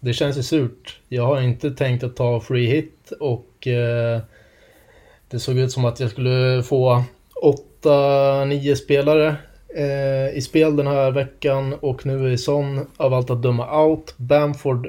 det 0.00 0.12
känns 0.12 0.38
ju 0.38 0.42
surt. 0.42 1.00
Jag 1.08 1.26
har 1.26 1.40
inte 1.40 1.70
tänkt 1.70 2.04
att 2.04 2.16
ta 2.16 2.40
free 2.40 2.66
hit 2.66 3.12
och 3.20 3.66
eh, 3.66 4.20
det 5.28 5.38
såg 5.38 5.58
ut 5.58 5.72
som 5.72 5.84
att 5.84 6.00
jag 6.00 6.10
skulle 6.10 6.62
få 6.62 7.04
8-9 7.82 8.74
spelare 8.74 9.36
eh, 9.76 10.36
i 10.36 10.42
spel 10.42 10.76
den 10.76 10.86
här 10.86 11.10
veckan 11.10 11.74
och 11.80 12.06
nu 12.06 12.32
är 12.32 12.36
Son 12.36 12.86
av 12.96 13.14
allt 13.14 13.30
att 13.30 13.42
döma 13.42 13.84
out. 13.84 14.14
Bamford 14.16 14.88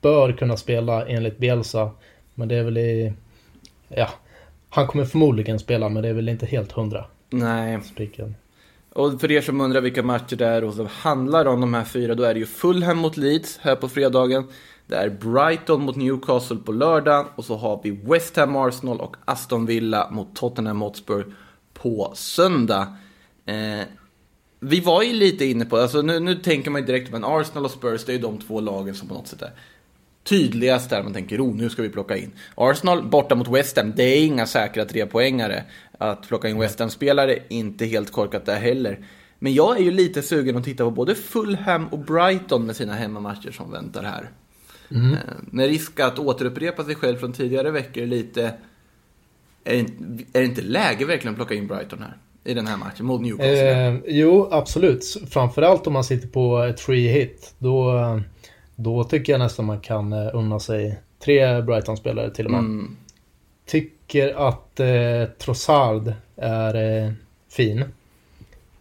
bör 0.00 0.32
kunna 0.32 0.56
spela 0.56 1.06
enligt 1.06 1.38
Bielsa, 1.38 1.90
men 2.34 2.48
det 2.48 2.56
är 2.56 2.62
väl 2.62 2.78
i... 2.78 3.12
Ja, 3.88 4.08
han 4.68 4.86
kommer 4.86 5.04
förmodligen 5.04 5.58
spela, 5.58 5.88
men 5.88 6.02
det 6.02 6.08
är 6.08 6.12
väl 6.12 6.28
inte 6.28 6.46
helt 6.46 6.72
hundra. 6.72 7.04
Nej. 7.30 7.80
Spiken. 7.82 8.34
Och 8.96 9.20
för 9.20 9.32
er 9.32 9.40
som 9.40 9.60
undrar 9.60 9.80
vilka 9.80 10.02
matcher 10.02 10.36
det 10.36 10.46
är 10.46 10.64
och 10.64 10.74
som 10.74 10.86
handlar 10.86 11.46
om 11.46 11.60
de 11.60 11.74
här 11.74 11.84
fyra, 11.84 12.14
då 12.14 12.22
är 12.22 12.34
det 12.34 12.40
ju 12.40 12.46
Fulham 12.46 12.98
mot 12.98 13.16
Leeds 13.16 13.58
här 13.58 13.76
på 13.76 13.88
fredagen. 13.88 14.44
Det 14.86 14.96
är 14.96 15.10
Brighton 15.10 15.82
mot 15.82 15.96
Newcastle 15.96 16.56
på 16.56 16.72
lördagen 16.72 17.26
och 17.36 17.44
så 17.44 17.56
har 17.56 17.80
vi 17.84 17.90
West 17.90 18.36
Ham 18.36 18.56
Arsenal 18.56 19.00
och 19.00 19.16
Aston 19.24 19.66
Villa 19.66 20.10
mot 20.10 20.36
Tottenham 20.36 20.80
Hotspur 20.80 21.34
på 21.74 22.12
söndag. 22.14 22.96
Eh, 23.46 23.86
vi 24.60 24.80
var 24.80 25.02
ju 25.02 25.12
lite 25.12 25.44
inne 25.44 25.64
på, 25.64 25.76
alltså 25.76 26.02
nu, 26.02 26.20
nu 26.20 26.34
tänker 26.34 26.70
man 26.70 26.80
ju 26.80 26.86
direkt, 26.86 27.12
men 27.12 27.24
Arsenal 27.24 27.64
och 27.64 27.70
Spurs, 27.70 28.04
det 28.04 28.12
är 28.12 28.16
ju 28.16 28.22
de 28.22 28.38
två 28.38 28.60
lagen 28.60 28.94
som 28.94 29.08
på 29.08 29.14
något 29.14 29.28
sätt 29.28 29.42
är 29.42 29.52
tydligast 30.28 30.90
där 30.90 31.02
man 31.02 31.12
tänker, 31.12 31.40
oh, 31.40 31.56
nu 31.56 31.70
ska 31.70 31.82
vi 31.82 31.88
plocka 31.88 32.16
in. 32.16 32.32
Arsenal 32.54 33.02
borta 33.08 33.34
mot 33.34 33.48
West 33.48 33.76
Ham, 33.76 33.92
det 33.96 34.02
är 34.02 34.24
inga 34.24 34.46
säkra 34.46 34.84
trepoängare. 34.84 35.64
Att 35.98 36.28
plocka 36.28 36.48
in 36.48 36.58
West 36.58 36.78
Ham-spelare, 36.78 37.38
inte 37.48 37.86
helt 37.86 38.12
korkat 38.12 38.46
där 38.46 38.60
heller. 38.60 38.98
Men 39.38 39.54
jag 39.54 39.76
är 39.76 39.82
ju 39.82 39.90
lite 39.90 40.22
sugen 40.22 40.56
att 40.56 40.64
titta 40.64 40.84
på 40.84 40.90
både 40.90 41.14
Fulham 41.14 41.88
och 41.88 41.98
Brighton 41.98 42.66
med 42.66 42.76
sina 42.76 42.94
hemmamatcher 42.94 43.50
som 43.50 43.70
väntar 43.70 44.02
här. 44.02 44.30
Mm. 44.90 45.12
Eh, 45.12 45.18
med 45.50 45.66
risk 45.66 46.00
att 46.00 46.18
återupprepa 46.18 46.84
sig 46.84 46.94
själv 46.94 47.16
från 47.16 47.32
tidigare 47.32 47.70
veckor 47.70 48.06
lite. 48.06 48.54
Är 49.64 49.74
det, 49.98 50.38
är 50.38 50.40
det 50.40 50.44
inte 50.44 50.62
läge 50.62 51.04
verkligen 51.04 51.34
att 51.34 51.38
plocka 51.38 51.54
in 51.54 51.66
Brighton 51.66 52.02
här? 52.02 52.16
I 52.44 52.54
den 52.54 52.66
här 52.66 52.76
matchen 52.76 53.06
mot 53.06 53.20
Newcastle? 53.20 53.88
Eh, 53.88 53.94
jo, 54.06 54.48
absolut. 54.50 55.16
Framförallt 55.30 55.86
om 55.86 55.92
man 55.92 56.04
sitter 56.04 56.28
på 56.28 56.58
ett 56.58 56.80
free 56.80 57.08
hit. 57.08 57.54
Då, 57.58 57.92
då 58.76 59.04
tycker 59.04 59.32
jag 59.32 59.38
nästan 59.38 59.64
man 59.64 59.80
kan 59.80 60.12
eh, 60.12 60.30
unna 60.34 60.60
sig 60.60 61.00
tre 61.18 61.62
Brighton-spelare 61.62 62.30
till 62.30 62.44
och 62.44 62.50
med. 62.50 62.60
Mm. 62.60 62.96
Tycker 63.66 64.48
att 64.48 64.80
eh, 64.80 65.24
Trossard 65.38 66.12
är 66.36 67.04
eh, 67.04 67.12
fin. 67.48 67.84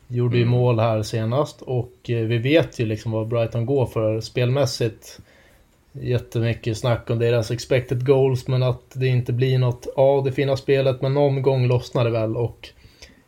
Gjorde 0.07 0.37
mm. 0.37 0.49
ju 0.49 0.57
mål 0.57 0.79
här 0.79 1.03
senast 1.03 1.61
och 1.61 2.09
eh, 2.09 2.25
vi 2.25 2.37
vet 2.37 2.79
ju 2.79 2.85
liksom 2.85 3.11
vad 3.11 3.27
Brighton 3.27 3.65
går 3.65 3.85
för 3.85 4.21
spelmässigt. 4.21 5.19
Jättemycket 5.91 6.77
snack 6.77 7.09
om 7.09 7.19
deras 7.19 7.51
expected 7.51 8.05
goals 8.05 8.47
men 8.47 8.63
att 8.63 8.91
det 8.93 9.07
inte 9.07 9.33
blir 9.33 9.57
något 9.57 9.87
av 9.95 10.23
det 10.23 10.31
fina 10.31 10.57
spelet 10.57 11.01
men 11.01 11.13
någon 11.13 11.41
gång 11.41 11.67
lossnar 11.67 12.03
det 12.03 12.11
väl 12.11 12.37
och 12.37 12.69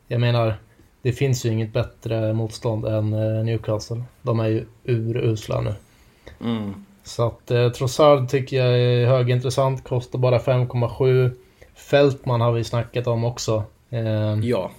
jag 0.07 0.21
menar 0.21 0.55
det 1.01 1.11
finns 1.11 1.45
ju 1.45 1.49
inget 1.49 1.73
bättre 1.73 2.33
motstånd 2.33 2.85
än 2.85 3.13
eh, 3.13 3.43
Newcastle. 3.43 4.03
De 4.21 4.39
är 4.39 4.47
ju 4.47 4.65
urusla 4.83 5.61
nu. 5.61 5.73
Mm. 6.41 6.85
Så 7.03 7.27
att 7.27 7.51
eh, 7.51 7.69
Trossard 7.69 8.29
tycker 8.29 8.57
jag 8.65 8.79
är 8.79 9.07
högintressant, 9.07 9.83
kostar 9.83 10.19
bara 10.19 10.37
5,7. 10.37 11.31
Fältman 11.75 12.41
har 12.41 12.51
vi 12.51 12.63
snackat 12.63 13.07
om 13.07 13.23
också. 13.23 13.63
Eh, 13.89 14.39
Ja. 14.43 14.71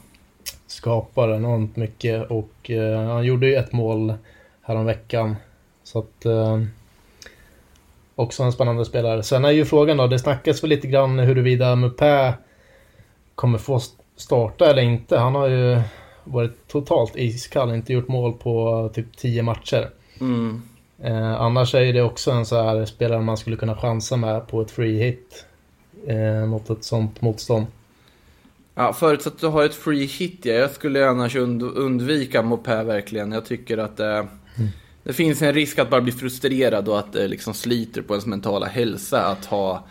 skapar 0.66 1.34
enormt 1.34 1.76
mycket 1.76 2.30
och 2.30 2.70
eh, 2.70 3.00
han 3.06 3.24
gjorde 3.24 3.46
ju 3.46 3.54
ett 3.54 3.72
mål 3.72 4.14
häromveckan. 4.62 5.36
Så 5.84 5.98
att 5.98 6.24
eh, 6.24 6.62
också 8.14 8.42
en 8.42 8.52
spännande 8.52 8.84
spelare. 8.84 9.22
Sen 9.22 9.44
är 9.44 9.50
ju 9.50 9.64
frågan 9.64 9.96
då, 9.96 10.06
det 10.06 10.18
snackas 10.18 10.62
väl 10.62 10.70
lite 10.70 10.88
grann 10.88 11.18
huruvida 11.18 11.76
Mupé 11.76 12.32
kommer 13.34 13.58
få 13.58 13.80
starta 14.16 14.70
eller 14.70 14.82
inte. 14.82 15.18
Han 15.18 15.34
har 15.34 15.48
ju 15.48 15.80
varit 16.24 16.68
totalt 16.68 17.16
iskall, 17.16 17.74
inte 17.74 17.92
gjort 17.92 18.08
mål 18.08 18.32
på 18.32 18.90
typ 18.94 19.16
10 19.16 19.42
matcher. 19.42 19.90
Mm. 20.20 20.62
Eh, 21.02 21.40
annars 21.40 21.74
är 21.74 21.92
det 21.92 22.02
också 22.02 22.30
en 22.30 22.46
så 22.46 22.62
här 22.62 22.84
spelare 22.84 23.20
man 23.20 23.36
skulle 23.36 23.56
kunna 23.56 23.76
chansa 23.76 24.16
med 24.16 24.46
på 24.46 24.60
ett 24.60 24.70
free 24.70 24.98
hit 24.98 25.46
eh, 26.06 26.46
mot 26.46 26.70
ett 26.70 26.84
sånt 26.84 27.20
motstånd. 27.20 27.66
Ja, 28.74 28.92
förutsatt 28.92 29.34
att 29.34 29.40
du 29.40 29.46
har 29.46 29.64
ett 29.64 29.74
free 29.74 30.06
hit, 30.06 30.40
ja. 30.42 30.52
Jag 30.52 30.70
skulle 30.70 31.08
annars 31.08 31.36
und 31.36 31.62
undvika 31.62 32.42
Mopé 32.42 32.82
verkligen. 32.82 33.32
Jag 33.32 33.44
tycker 33.44 33.78
att 33.78 34.00
eh, 34.00 34.24
det 35.02 35.12
finns 35.12 35.42
en 35.42 35.52
risk 35.52 35.78
att 35.78 35.90
bara 35.90 36.00
bli 36.00 36.12
frustrerad 36.12 36.88
och 36.88 36.98
att 36.98 37.12
det 37.12 37.28
liksom 37.28 37.54
sliter 37.54 38.02
på 38.02 38.14
ens 38.14 38.26
mentala 38.26 38.66
hälsa 38.66 39.26
att 39.26 39.44
ha 39.44 39.84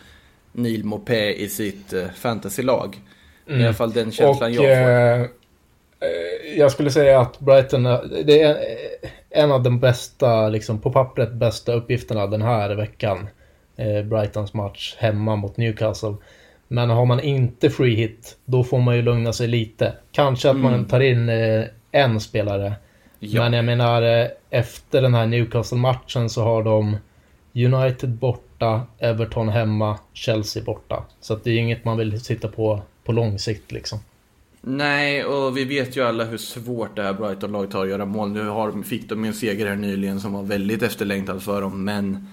Neil 0.51 0.83
Mopé 0.83 1.33
i 1.33 1.49
sitt 1.49 1.93
eh, 1.93 2.07
fantasylag. 2.15 3.01
I 3.45 3.53
alla 3.53 3.73
fall 3.73 3.91
den 3.91 4.11
känslan 4.11 4.49
Och 4.49 4.65
jag 4.65 5.27
får. 5.27 5.46
Eh, 5.99 6.57
jag 6.57 6.71
skulle 6.71 6.91
säga 6.91 7.19
att 7.19 7.39
Brighton, 7.39 7.83
det 8.25 8.41
är 8.41 8.57
en, 9.29 9.51
av 9.51 9.63
de 9.63 9.79
bästa, 9.79 10.49
liksom 10.49 10.79
på 10.79 10.91
pappret 10.91 11.33
bästa 11.33 11.73
uppgifterna 11.73 12.27
den 12.27 12.41
här 12.41 12.75
veckan. 12.75 13.29
Eh, 13.75 14.03
Brightons 14.03 14.53
match 14.53 14.95
hemma 14.97 15.35
mot 15.35 15.57
Newcastle. 15.57 16.15
Men 16.67 16.89
har 16.89 17.05
man 17.05 17.19
inte 17.19 17.69
free 17.69 17.95
hit, 17.95 18.37
då 18.45 18.63
får 18.63 18.79
man 18.79 18.95
ju 18.95 19.01
lugna 19.01 19.33
sig 19.33 19.47
lite. 19.47 19.93
Kanske 20.11 20.49
att 20.49 20.57
man 20.57 20.85
tar 20.85 20.99
in 20.99 21.29
eh, 21.29 21.65
en 21.91 22.19
spelare. 22.19 22.73
Ja. 23.19 23.41
Men 23.43 23.53
jag 23.53 23.65
menar, 23.65 24.29
efter 24.49 25.01
den 25.01 25.13
här 25.13 25.25
Newcastle-matchen 25.25 26.29
så 26.29 26.43
har 26.43 26.63
de 26.63 26.97
United 27.53 28.09
borta, 28.09 28.81
Everton 28.99 29.49
hemma, 29.49 29.99
Chelsea 30.13 30.63
borta. 30.63 31.03
Så 31.21 31.35
det 31.35 31.51
är 31.51 31.57
inget 31.57 31.85
man 31.85 31.97
vill 31.97 32.21
sitta 32.21 32.47
på 32.47 32.81
på 33.07 33.11
lång 33.13 33.39
sikt 33.39 33.71
liksom. 33.71 33.99
Nej, 34.61 35.25
och 35.25 35.57
vi 35.57 35.65
vet 35.65 35.97
ju 35.97 36.03
alla 36.03 36.23
hur 36.23 36.37
svårt 36.37 36.95
det 36.95 37.03
här 37.03 37.13
Brighton-laget 37.13 37.73
har 37.73 37.83
att 37.83 37.89
göra 37.89 38.05
mål. 38.05 38.31
Nu 38.31 38.47
har, 38.47 38.83
fick 38.83 39.09
de 39.09 39.23
ju 39.23 39.27
en 39.27 39.33
seger 39.33 39.67
här 39.67 39.75
nyligen 39.75 40.19
som 40.19 40.33
var 40.33 40.43
väldigt 40.43 40.83
efterlängtad 40.83 41.43
för 41.43 41.61
dem, 41.61 41.83
men 41.83 42.27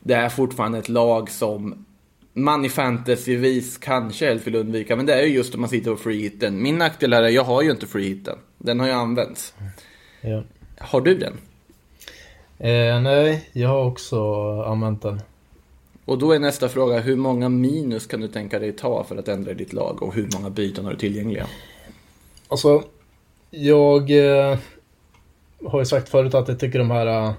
det 0.00 0.14
är 0.14 0.28
fortfarande 0.28 0.78
ett 0.78 0.88
lag 0.88 1.30
som 1.30 1.84
man 2.32 2.64
i 2.64 2.68
fantasyvis 2.68 3.78
kanske 3.78 4.26
helst 4.26 4.46
vill 4.46 4.54
undvika, 4.54 4.96
men 4.96 5.06
det 5.06 5.14
är 5.14 5.26
ju 5.26 5.34
just 5.34 5.54
om 5.54 5.60
man 5.60 5.70
sitter 5.70 5.90
på 5.90 5.96
free-hitten. 5.96 6.62
Min 6.62 6.78
nackdel 6.78 7.12
här 7.12 7.22
är 7.22 7.28
jag 7.28 7.44
har 7.44 7.62
ju 7.62 7.70
inte 7.70 7.86
free-hitten. 7.86 8.38
Den 8.58 8.80
har 8.80 8.86
ju 8.86 8.92
använts. 8.92 9.54
Ja. 10.20 10.42
Har 10.78 11.00
du 11.00 11.18
den? 11.18 11.32
Eh, 12.58 13.00
nej, 13.00 13.48
jag 13.52 13.68
har 13.68 13.84
också 13.84 14.22
använt 14.62 15.02
den. 15.02 15.20
Och 16.04 16.18
då 16.18 16.32
är 16.32 16.38
nästa 16.38 16.68
fråga, 16.68 17.00
hur 17.00 17.16
många 17.16 17.48
minus 17.48 18.06
kan 18.06 18.20
du 18.20 18.28
tänka 18.28 18.58
dig 18.58 18.72
ta 18.72 19.04
för 19.04 19.16
att 19.16 19.28
ändra 19.28 19.54
ditt 19.54 19.72
lag 19.72 20.02
och 20.02 20.14
hur 20.14 20.28
många 20.34 20.50
byten 20.50 20.84
har 20.84 20.92
du 20.92 20.98
tillgängliga? 20.98 21.46
Alltså, 22.48 22.82
jag 23.50 24.10
eh, 24.10 24.58
har 25.64 25.78
ju 25.78 25.84
sagt 25.84 26.08
förut 26.08 26.34
att 26.34 26.48
jag 26.48 26.60
tycker 26.60 26.78
de 26.78 26.90
här 26.90 27.34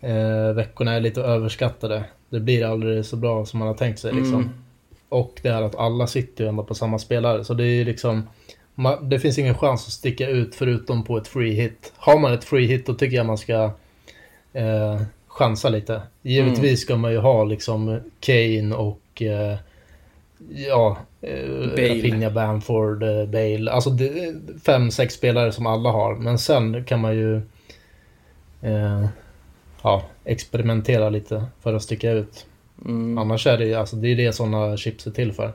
eh, 0.00 0.54
veckorna 0.54 0.92
är 0.92 1.00
lite 1.00 1.20
överskattade. 1.20 2.04
Det 2.30 2.40
blir 2.40 2.64
aldrig 2.64 3.04
så 3.04 3.16
bra 3.16 3.46
som 3.46 3.58
man 3.58 3.68
har 3.68 3.74
tänkt 3.74 3.98
sig 3.98 4.12
liksom. 4.12 4.34
Mm. 4.34 4.48
Och 5.08 5.40
det 5.42 5.50
här 5.50 5.62
att 5.62 5.76
alla 5.76 6.06
sitter 6.06 6.44
ju 6.44 6.48
ändå 6.48 6.64
på 6.64 6.74
samma 6.74 6.98
spelare. 6.98 7.44
Så 7.44 7.54
det 7.54 7.64
är 7.64 7.74
ju 7.74 7.84
liksom, 7.84 8.28
det 9.02 9.18
finns 9.18 9.38
ingen 9.38 9.54
chans 9.54 9.86
att 9.86 9.92
sticka 9.92 10.28
ut 10.28 10.54
förutom 10.54 11.04
på 11.04 11.16
ett 11.16 11.28
free 11.28 11.52
hit. 11.52 11.92
Har 11.96 12.18
man 12.18 12.32
ett 12.32 12.44
free 12.44 12.66
hit 12.66 12.86
då 12.86 12.94
tycker 12.94 13.16
jag 13.16 13.26
man 13.26 13.38
ska 13.38 13.70
eh, 14.52 15.02
chansa 15.38 15.68
lite. 15.68 16.02
Givetvis 16.22 16.80
ska 16.80 16.96
man 16.96 17.12
ju 17.12 17.18
ha 17.18 17.44
liksom 17.44 18.00
Kane 18.20 18.74
och 18.74 19.22
eh, 19.22 19.56
ja, 20.50 20.96
eh, 21.20 21.68
Bale. 21.76 21.98
Rafinha, 21.98 22.30
Bamford, 22.30 23.02
eh, 23.02 23.26
Bale. 23.26 23.70
Alltså 23.70 23.90
det, 23.90 24.34
fem, 24.64 24.90
sex 24.90 25.14
spelare 25.14 25.52
som 25.52 25.66
alla 25.66 25.90
har. 25.90 26.14
Men 26.14 26.38
sen 26.38 26.84
kan 26.84 27.00
man 27.00 27.16
ju 27.16 27.36
eh, 28.62 29.06
ja, 29.82 30.02
experimentera 30.24 31.10
lite 31.10 31.44
för 31.60 31.74
att 31.74 31.82
sticka 31.82 32.10
ut. 32.10 32.46
Mm. 32.84 33.18
Annars 33.18 33.46
är 33.46 33.58
det 33.58 33.66
ju, 33.66 33.74
alltså 33.74 33.96
det 33.96 34.08
är 34.08 34.16
det 34.16 34.32
sådana 34.32 34.76
chips 34.76 35.06
är 35.06 35.10
till 35.10 35.32
för. 35.32 35.52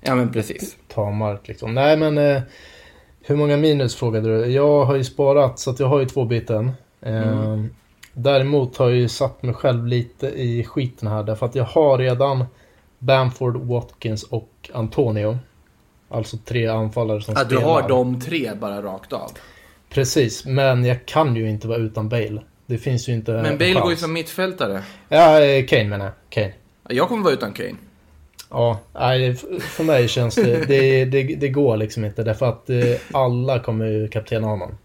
Ja, 0.00 0.14
men 0.14 0.32
precis. 0.32 0.76
Ta 0.88 1.10
mark 1.10 1.48
liksom. 1.48 1.74
Nej 1.74 1.96
men 1.96 2.18
eh, 2.18 2.42
hur 3.22 3.36
många 3.36 3.56
minus 3.56 3.96
frågade 3.96 4.28
du? 4.28 4.46
Jag 4.46 4.84
har 4.84 4.96
ju 4.96 5.04
sparat 5.04 5.58
så 5.58 5.70
att 5.70 5.80
jag 5.80 5.86
har 5.86 6.00
ju 6.00 6.06
två 6.06 6.24
byten. 6.24 6.72
Eh, 7.00 7.64
Däremot 8.14 8.76
har 8.76 8.88
jag 8.88 8.98
ju 8.98 9.08
satt 9.08 9.42
mig 9.42 9.54
själv 9.54 9.86
lite 9.86 10.26
i 10.26 10.64
skiten 10.64 11.08
här 11.08 11.22
därför 11.22 11.46
att 11.46 11.54
jag 11.54 11.64
har 11.64 11.98
redan 11.98 12.44
Bamford, 12.98 13.56
Watkins 13.56 14.22
och 14.22 14.70
Antonio. 14.72 15.38
Alltså 16.08 16.36
tre 16.44 16.66
anfallare 16.66 17.22
som 17.22 17.34
Ja, 17.36 17.44
du 17.44 17.56
spelar. 17.56 17.72
har 17.72 17.88
de 17.88 18.20
tre 18.20 18.50
bara 18.60 18.82
rakt 18.82 19.12
av. 19.12 19.30
Precis, 19.90 20.44
men 20.46 20.84
jag 20.84 21.06
kan 21.06 21.36
ju 21.36 21.48
inte 21.50 21.68
vara 21.68 21.78
utan 21.78 22.08
Bale. 22.08 22.42
Det 22.66 22.78
finns 22.78 23.08
ju 23.08 23.12
inte 23.12 23.32
Men 23.32 23.46
en 23.46 23.58
Bale 23.58 23.72
går 23.80 23.90
ju 23.90 23.96
som 23.96 24.12
mittfältare. 24.12 24.82
Ja, 25.08 25.40
eh, 25.40 25.66
Kane 25.66 25.84
menar 25.84 26.04
jag. 26.04 26.14
Kane. 26.28 26.52
Jag 26.88 27.08
kommer 27.08 27.22
vara 27.22 27.34
utan 27.34 27.52
Kane. 27.52 27.74
Ja, 28.50 28.78
nej, 28.92 29.34
för 29.60 29.84
mig 29.84 30.08
känns 30.08 30.34
det, 30.34 30.68
det, 30.68 31.04
det, 31.04 31.22
det 31.22 31.48
går 31.48 31.76
liksom 31.76 32.04
inte 32.04 32.22
därför 32.22 32.46
att 32.46 32.70
eh, 32.70 32.76
alla 33.12 33.58
kommer 33.58 33.86
ju 33.86 34.08
kaptena 34.08 34.46
honom. 34.46 34.78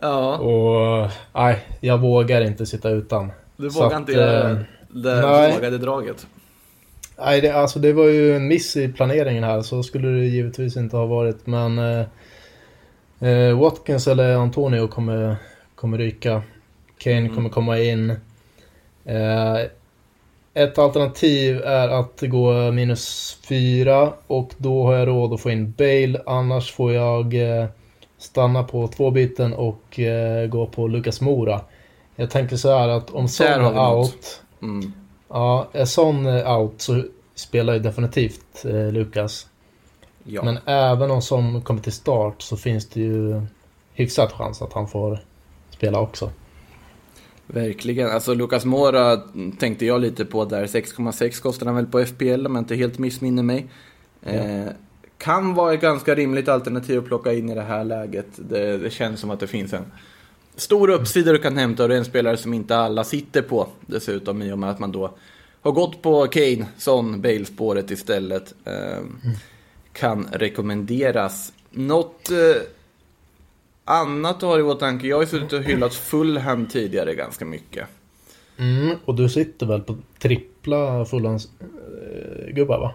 Ja, 0.00 0.38
Och 0.38 1.10
nej, 1.34 1.58
jag 1.80 1.98
vågar 1.98 2.40
inte 2.40 2.66
sitta 2.66 2.90
utan. 2.90 3.32
du 3.56 3.68
vågar 3.68 3.96
inte 3.96 4.12
göra 4.12 4.50
eh, 4.50 4.56
det 4.88 5.20
nej. 5.20 5.52
vågade 5.54 5.78
draget. 5.78 6.26
Nej, 7.18 7.40
det, 7.40 7.50
alltså 7.50 7.78
det 7.78 7.92
var 7.92 8.04
ju 8.06 8.36
en 8.36 8.48
miss 8.48 8.76
i 8.76 8.88
planeringen 8.88 9.44
här, 9.44 9.62
så 9.62 9.82
skulle 9.82 10.08
det 10.08 10.26
givetvis 10.26 10.76
inte 10.76 10.96
ha 10.96 11.06
varit. 11.06 11.46
Men 11.46 11.78
eh, 11.78 12.06
eh, 13.30 13.58
Watkins 13.58 14.08
eller 14.08 14.34
Antonio 14.36 14.88
kommer, 14.88 15.36
kommer 15.74 15.98
ryka. 15.98 16.42
Kane 16.98 17.16
Mm. 17.16 17.34
kommer 17.34 17.48
komma 17.48 17.78
in. 17.78 18.10
Eh, 19.04 19.56
ett 20.54 20.78
alternativ 20.78 21.62
är 21.62 21.88
att 21.88 22.20
gå 22.22 22.70
minus 22.72 23.36
fyra 23.48 24.12
och 24.26 24.50
då 24.56 24.84
har 24.86 24.94
jag 24.94 25.08
råd 25.08 25.32
att 25.32 25.40
få 25.40 25.50
in 25.50 25.74
Bale. 25.78 26.20
Annars 26.26 26.72
får 26.72 26.92
jag 26.92 27.34
eh, 27.34 27.66
stanna 28.20 28.62
på 28.62 28.88
två 28.88 29.10
byten 29.10 29.54
och 29.54 30.00
eh, 30.00 30.46
gå 30.46 30.66
på 30.66 30.88
Lucas 30.88 31.20
Mora. 31.20 31.60
Jag 32.16 32.30
tänker 32.30 32.56
så 32.56 32.78
här 32.78 32.88
att 32.88 33.10
om 33.10 33.28
Son 33.28 33.46
är 33.46 33.94
out 33.94 34.42
Mm. 34.62 34.92
Ja, 35.28 35.68
är 35.72 35.84
Son 35.84 36.26
eh, 36.26 36.58
out 36.58 36.80
så 36.80 37.04
spelar 37.34 37.72
ju 37.72 37.78
definitivt 37.78 38.64
eh, 38.64 38.92
Lukas. 38.92 39.46
Ja. 40.24 40.42
Men 40.42 40.58
även 40.64 41.10
om 41.10 41.22
Son 41.22 41.62
kommer 41.62 41.80
till 41.80 41.92
start 41.92 42.42
så 42.42 42.56
finns 42.56 42.88
det 42.88 43.00
ju 43.00 43.42
hyfsat 43.92 44.32
chans 44.32 44.62
att 44.62 44.72
han 44.72 44.88
får 44.88 45.18
spela 45.70 46.00
också. 46.00 46.30
Verkligen. 47.46 48.10
Alltså 48.10 48.34
Lucas 48.34 48.64
Mora 48.64 49.16
tänkte 49.58 49.86
jag 49.86 50.00
lite 50.00 50.24
på 50.24 50.44
där. 50.44 50.66
6,6 50.66 51.42
kostar 51.42 51.66
han 51.66 51.74
väl 51.74 51.86
på 51.86 52.06
FPL 52.06 52.46
om 52.46 52.54
jag 52.54 52.62
inte 52.62 52.76
helt 52.76 52.98
missminner 52.98 53.42
mig. 53.42 53.66
Eh, 54.22 54.66
kan 55.20 55.54
vara 55.54 55.74
ett 55.74 55.80
ganska 55.80 56.14
rimligt 56.14 56.48
alternativ 56.48 56.98
att 56.98 57.04
plocka 57.04 57.32
in 57.32 57.48
i 57.48 57.54
det 57.54 57.62
här 57.62 57.84
läget. 57.84 58.26
Det, 58.36 58.78
det 58.78 58.90
känns 58.90 59.20
som 59.20 59.30
att 59.30 59.40
det 59.40 59.46
finns 59.46 59.72
en 59.72 59.84
stor 60.56 60.90
uppsida 60.90 61.32
du 61.32 61.38
kan 61.38 61.56
hämta 61.56 61.82
och 61.82 61.88
det 61.88 61.94
är 61.94 61.98
en 61.98 62.04
spelare 62.04 62.36
som 62.36 62.54
inte 62.54 62.76
alla 62.76 63.04
sitter 63.04 63.42
på 63.42 63.68
dessutom 63.86 64.42
i 64.42 64.52
och 64.52 64.58
med 64.58 64.70
att 64.70 64.78
man 64.78 64.92
då 64.92 65.14
har 65.62 65.72
gått 65.72 66.02
på 66.02 66.26
Kane, 66.26 66.66
Son, 66.78 67.20
Bale-spåret 67.20 67.90
istället. 67.90 68.54
Eh, 68.64 69.04
Kan 69.92 70.28
rekommenderas. 70.32 71.52
Något 71.70 72.30
eh, 72.30 72.62
annat 73.84 74.40
du 74.40 74.46
har 74.46 74.58
i 74.58 74.62
åtanke? 74.62 75.06
Jag 75.06 75.16
har 75.16 75.22
ju 75.22 75.28
suttit 75.28 75.52
och 75.52 75.62
hyllat 75.62 75.94
Fulham 75.94 76.66
tidigare 76.66 77.14
ganska 77.14 77.44
mycket. 77.44 77.86
Mm, 78.56 78.96
och 79.04 79.14
du 79.14 79.28
sitter 79.28 79.66
väl 79.66 79.80
på 79.80 79.96
trippla 80.18 81.04
Fulhams-gubbar 81.04 82.74
eh, 82.74 82.80
va? 82.80 82.94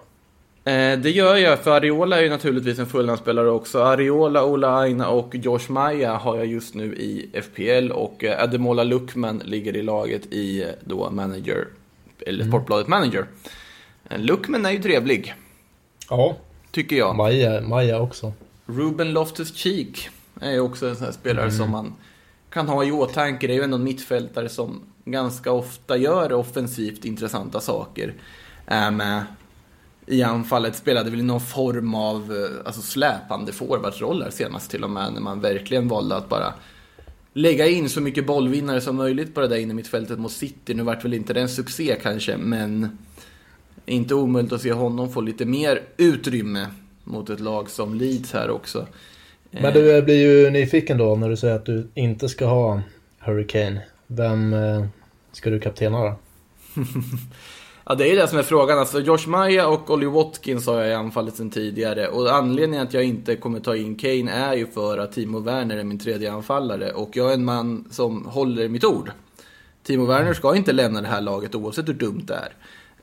Eh, 0.65 1.00
det 1.00 1.10
gör 1.12 1.36
jag, 1.36 1.60
för 1.60 1.72
Ariola 1.72 2.17
är 2.17 2.24
ju 2.24 2.29
naturligtvis 2.29 2.79
en 2.79 2.86
Fulham-spelare 2.86 3.50
också. 3.50 3.84
Ariola, 3.84 4.45
Ola 4.45 4.77
Aina 4.79 5.10
och 5.10 5.36
Josh 5.36 5.69
Maja 5.72 6.15
har 6.15 6.38
jag 6.38 6.45
just 6.45 6.75
nu 6.75 6.95
i 6.95 7.29
FPL 7.41 7.91
och 7.91 8.24
eh, 8.24 8.43
Ademola 8.43 8.84
Luckman 8.84 9.41
ligger 9.45 9.75
i 9.75 9.81
laget 9.81 10.25
i 10.34 10.63
eh, 10.63 10.69
då 10.84 11.10
manager, 11.10 11.67
eller 12.19 12.45
Sportbladet 12.48 12.88
Manager. 12.88 13.25
Luckman 14.15 14.65
är 14.65 14.72
ju 14.72 14.81
trevlig, 14.81 15.34
Ja, 16.10 16.36
tycker 16.72 16.95
jag. 16.95 17.15
Maja, 17.15 17.62
Maja 17.62 18.00
också. 18.01 18.34
Ruben 18.65 19.13
Loftus-Cheek 19.17 20.10
är 20.41 20.51
ju 20.51 20.60
också 20.60 20.88
en 20.88 20.95
sån 20.95 21.05
här 21.05 21.12
spelare 21.12 21.45
Mm. 21.45 21.57
som 21.57 21.72
man 21.72 21.93
kan 22.50 22.67
ha 22.67 22.84
i 22.84 22.91
åtanke. 22.91 23.48
Det 23.48 23.53
är 23.53 23.57
ju 23.57 23.63
ändå 23.63 23.77
en 23.77 23.84
mittfältare 23.84 24.50
som 24.50 24.81
ganska 25.05 25.51
ofta 25.51 25.98
gör 25.98 26.34
offensivt 26.34 27.05
intressanta 27.05 27.60
saker. 27.62 28.13
Med 28.67 29.24
i 30.08 30.24
anfallet, 30.24 30.76
spelade 30.76 31.10
väl 31.10 31.20
i 31.20 31.24
någon 31.24 31.42
form 31.42 31.96
av 31.96 32.34
eh, 32.34 32.68
alltså 32.68 32.82
släpande 32.82 33.52
forwardsroller 33.52 34.30
senast 34.30 34.72
till 34.72 34.84
och 34.84 34.90
med, 34.90 35.14
när 35.14 35.22
man 35.22 35.42
verkligen 35.42 35.88
valde 35.88 36.16
att 36.16 36.30
bara 36.30 36.54
lägga 37.34 37.68
in 37.68 37.90
så 37.90 38.02
mycket 38.02 38.26
bollvinnare 38.26 38.82
som 38.82 38.96
möjligt 38.96 39.34
på 39.34 39.42
det 39.42 39.48
där 39.48 39.58
inne 39.58 39.74
mittfältet 39.74 40.20
mot 40.20 40.32
City. 40.32 40.74
Nu 40.74 40.84
vart 40.84 41.06
väl 41.06 41.14
inte 41.14 41.34
det 41.34 41.42
en 41.42 41.50
succé 41.50 41.96
kanske, 42.02 42.38
men 42.38 42.98
inte 43.86 44.16
omöjligt 44.16 44.54
att 44.54 44.62
se 44.62 44.74
honom 44.74 45.12
få 45.12 45.22
lite 45.22 45.46
mer 45.46 45.82
utrymme 45.98 46.68
mot 47.04 47.30
ett 47.30 47.40
lag 47.40 47.70
som 47.70 47.96
Leeds 47.96 48.34
här 48.34 48.50
också. 48.50 48.88
Men 49.52 49.74
du 49.74 50.02
blir 50.02 50.16
ju 50.16 50.50
nyfiken 50.50 50.98
då 50.98 51.16
när 51.16 51.30
du 51.30 51.38
säger 51.38 51.56
att 51.56 51.66
du 51.66 51.88
inte 51.94 52.30
ska 52.30 52.46
ha 52.46 52.82
Hurricane. 53.20 53.82
Vem 54.08 54.54
eh, 54.54 54.86
ska 55.32 55.50
du 55.50 55.60
kaptena 55.60 56.04
då? 56.04 56.16
Ja, 57.88 57.96
det 57.96 58.12
är 58.12 58.15
det 58.15 58.27
som 58.27 58.39
är 58.39 58.44
frågan. 58.44 58.80
Alltså, 58.80 59.00
Josh 59.00 59.27
Maya 59.27 59.68
och 59.68 59.89
Ollie 59.89 60.06
Watkins 60.06 60.68
har 60.68 60.82
jag 60.82 60.89
i 60.89 60.94
anfallet 60.94 61.36
sedan 61.36 61.50
tidigare. 61.50 62.08
Och 62.08 62.36
anledningen 62.36 62.88
att 62.88 62.94
jag 62.94 63.04
inte 63.04 63.36
kommer 63.36 63.60
ta 63.60 63.75
in 63.75 63.96
Kane 63.96 64.32
är 64.32 64.54
ju 64.54 64.68
för 64.68 64.98
att 64.98 65.12
Timo 65.12 65.39
Werner 65.39 65.77
är 65.77 65.84
min 65.84 66.00
tredje 66.00 66.32
anfallare. 66.32 66.92
Och 66.92 67.10
jag 67.13 67.30
är 67.30 67.34
en 67.34 67.46
man 67.46 67.88
som 67.92 68.25
håller 68.25 68.70
mitt 68.70 68.84
ord. 68.84 69.12
Timo 69.84 70.06
Werner 70.06 70.34
ska 70.34 70.56
inte 70.56 70.74
lämna 70.74 71.01
det 71.01 71.08
här 71.08 71.22
laget 71.22 71.56
oavsett 71.56 71.88
hur 71.88 71.94
dumt 71.94 72.25
det 72.27 72.36
är. 72.36 72.54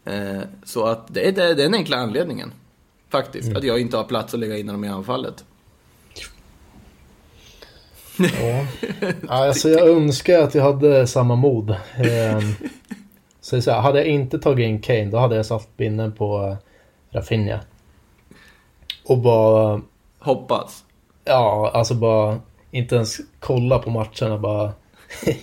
Eh, 0.04 0.42
så 0.64 0.84
att 0.84 1.14
det 1.14 1.28
är, 1.28 1.54
den 1.54 1.74
enkla 1.74 1.96
anledningen. 1.96 2.52
Faktiskt. 3.10 3.56
Att 3.56 3.64
jag 3.64 3.80
inte 3.80 3.96
har 3.96 4.04
plats 4.04 4.34
att 4.34 4.40
lägga 4.40 4.58
in 4.58 4.68
honom 4.68 4.84
i 4.84 4.88
anfallet. 4.88 5.44
Ja. 8.18 8.66
Alltså 9.28 9.68
jag 9.68 9.88
önskar 9.88 10.42
att 10.42 10.54
jag 10.54 10.62
hade 10.62 11.06
samma 11.06 11.36
mod. 11.36 11.70
Så, 13.42 13.62
så 13.62 13.70
här, 13.70 13.80
hade 13.80 13.98
jag 13.98 14.08
inte 14.08 14.38
tagit 14.38 14.64
in 14.64 14.80
Kane 14.80 15.04
då 15.04 15.18
hade 15.18 15.36
jag 15.36 15.46
satt 15.46 15.76
binden 15.76 16.12
på 16.12 16.42
eh, 16.42 16.56
Rafinha. 17.16 17.60
Och 19.04 19.18
bara, 19.18 19.80
Hoppas. 20.18 20.84
ja 21.24 21.70
alltså 21.74 21.94
bara 21.94 22.40
inte 22.70 22.94
ens 22.94 23.20
kolla 23.40 23.78
på 23.78 23.90
matcherna 23.90 24.38
bara 24.38 24.72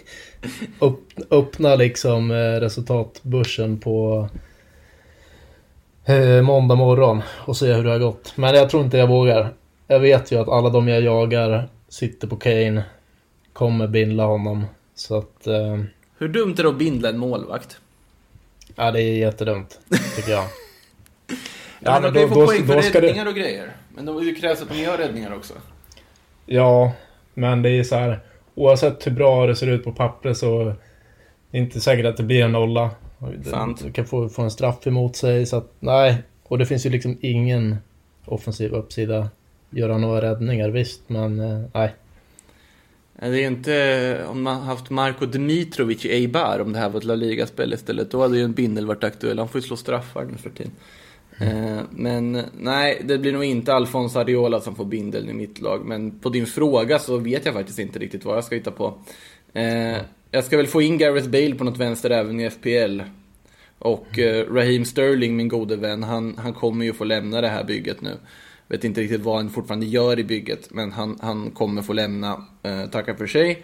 upp, 0.80 1.02
öppna 1.30 1.76
liksom 1.76 2.32
eh, 2.32 2.36
resultatbörsen 2.60 3.80
på 3.80 4.28
eh, 6.06 6.42
måndag 6.42 6.76
morgon 6.76 7.22
och 7.28 7.58
se 7.58 7.74
hur 7.74 7.84
det 7.84 7.92
har 7.92 8.00
gått. 8.00 8.34
Men 8.36 8.56
jag 8.56 8.70
tror 8.70 8.84
inte 8.84 8.98
jag 8.98 9.08
vågar. 9.08 9.54
Jag 9.88 10.00
vet 10.00 10.32
ju 10.32 10.42
att 10.42 10.50
alla 10.50 10.70
de 10.70 10.88
jag 10.88 11.02
jagar 11.02 11.70
sitter 11.90 12.28
på 12.28 12.36
Kane, 12.36 12.84
kommer 13.54 13.88
bindla 13.88 14.26
honom. 14.26 14.66
Så 14.96 15.18
att, 15.18 15.48
eh, 15.48 15.78
Hur 16.18 16.28
dumt 16.28 16.56
är 16.60 16.64
det 16.64 16.70
att 16.70 16.78
bindla 16.78 17.10
en 17.10 17.18
målvakt? 17.18 17.80
Ja 18.80 18.92
det 18.92 19.02
är 19.02 19.18
jättedumt, 19.18 19.80
tycker 20.16 20.32
jag. 20.32 20.46
Ja, 21.82 22.00
men 22.00 22.04
de 22.04 22.14
kan 22.14 22.22
ju 22.22 22.28
få 22.28 22.46
poäng 22.46 22.68
för 22.68 23.02
räddningar 23.02 23.26
och 23.26 23.36
grejer. 23.36 23.72
Men 23.96 24.06
då 24.06 24.20
det 24.20 24.36
krävs 24.36 24.62
att 24.62 24.70
de 24.70 24.76
gör 24.76 24.98
räddningar 24.98 25.36
också. 25.36 25.54
Ja, 26.46 26.92
men 27.34 27.62
det 27.62 27.70
är 27.70 27.84
så 27.84 27.96
här. 27.96 28.20
Oavsett 28.56 29.08
hur 29.08 29.12
bra 29.12 29.48
det 29.48 29.56
ser 29.56 29.68
ut 29.68 29.84
på 29.84 29.92
pappret 29.92 30.38
så 30.38 30.62
är 30.62 30.76
det 31.52 31.58
inte 31.58 31.82
säkert 31.82 32.06
att 32.06 32.18
det 32.18 32.24
blir 32.24 32.44
en 32.44 32.52
nolla. 32.52 32.90
Sant. 33.44 33.84
Du 33.84 33.92
kan 33.92 34.06
få, 34.06 34.30
få 34.30 34.42
en 34.42 34.52
straff 34.52 34.88
emot 34.88 35.16
sig. 35.16 35.46
Så 35.46 35.58
att, 35.58 35.72
nej. 35.80 36.18
Och 36.44 36.58
det 36.58 36.66
finns 36.66 36.86
ju 36.86 36.90
liksom 36.90 37.18
ingen 37.22 37.78
offensiv 38.26 38.74
uppsida. 38.74 39.30
Göra 39.70 39.98
några 39.98 40.22
räddningar, 40.22 40.70
visst, 40.70 41.10
men 41.10 41.40
eh, 41.40 41.62
nej. 41.74 41.94
Det 43.22 43.26
är 43.26 43.34
ju 43.34 43.48
inte, 43.48 44.26
om 44.28 44.42
man 44.42 44.62
haft 44.62 44.90
Marko 44.90 45.26
Dmitrovic 45.26 46.06
i 46.06 46.10
Eibar, 46.10 46.60
om 46.60 46.74
det 46.74 46.80
här 46.80 46.90
var 46.90 47.00
ett 47.00 47.06
La 47.06 47.16
Liga-spel 47.16 47.74
istället, 47.74 48.12
då 48.12 48.22
hade 48.22 48.38
ju 48.38 48.44
en 48.44 48.54
bindel 48.54 48.86
varit 48.86 49.04
aktuell. 49.04 49.40
Han 49.40 49.50
får 49.50 49.62
ju 49.62 49.68
slå 49.68 49.76
straffar 49.76 50.26
nu 50.26 50.38
för 50.38 50.50
tiden. 50.50 50.72
Mm. 51.38 51.86
Men 51.92 52.44
nej, 52.58 53.02
det 53.06 53.18
blir 53.18 53.34
nog 53.34 53.44
inte 53.44 53.74
Alfons 53.74 54.16
Ariola 54.16 54.62
som 54.62 54.76
får 54.76 54.86
bindeln 54.86 55.30
i 55.30 55.34
mitt 55.34 55.62
lag. 55.62 55.86
Men 55.86 56.20
på 56.20 56.30
din 56.30 56.46
fråga 56.46 57.00
så 57.00 57.18
vet 57.18 57.46
jag 57.46 57.54
faktiskt 57.54 57.80
inte 57.80 58.00
riktigt 58.00 58.26
vad 58.26 58.38
jag 58.38 58.44
ska 58.44 58.56
hitta 58.56 58.72
på. 58.72 58.98
Eh, 59.54 59.98
jag 60.32 60.44
ska 60.44 60.58
väl 60.58 60.68
få 60.68 60.82
in 60.82 60.98
Gareth 60.98 61.30
Bale 61.30 61.56
på 61.56 61.64
något 61.64 61.78
vänster 61.78 62.10
även 62.10 62.40
i 62.40 62.50
FPL. 62.50 63.02
Och 63.80 64.20
eh, 64.20 64.54
Raheem 64.54 64.86
Sterling, 64.86 65.36
min 65.36 65.48
gode 65.48 65.76
vän, 65.76 66.04
han, 66.04 66.38
han 66.38 66.54
kommer 66.54 66.86
ju 66.86 66.94
få 66.94 67.04
lämna 67.04 67.42
det 67.42 67.48
här 67.48 67.64
bygget 67.64 68.02
nu. 68.02 68.18
Vet 68.70 68.84
inte 68.84 69.02
riktigt 69.02 69.22
vad 69.22 69.36
han 69.36 69.50
fortfarande 69.50 69.86
gör 69.86 70.20
i 70.20 70.24
bygget, 70.24 70.68
men 70.72 70.92
han, 70.92 71.18
han 71.22 71.52
kommer 71.52 71.82
få 71.82 71.94
lämna. 71.94 72.46
Eh, 72.64 72.86
tackar 72.86 73.14
för 73.14 73.28
sig. 73.28 73.64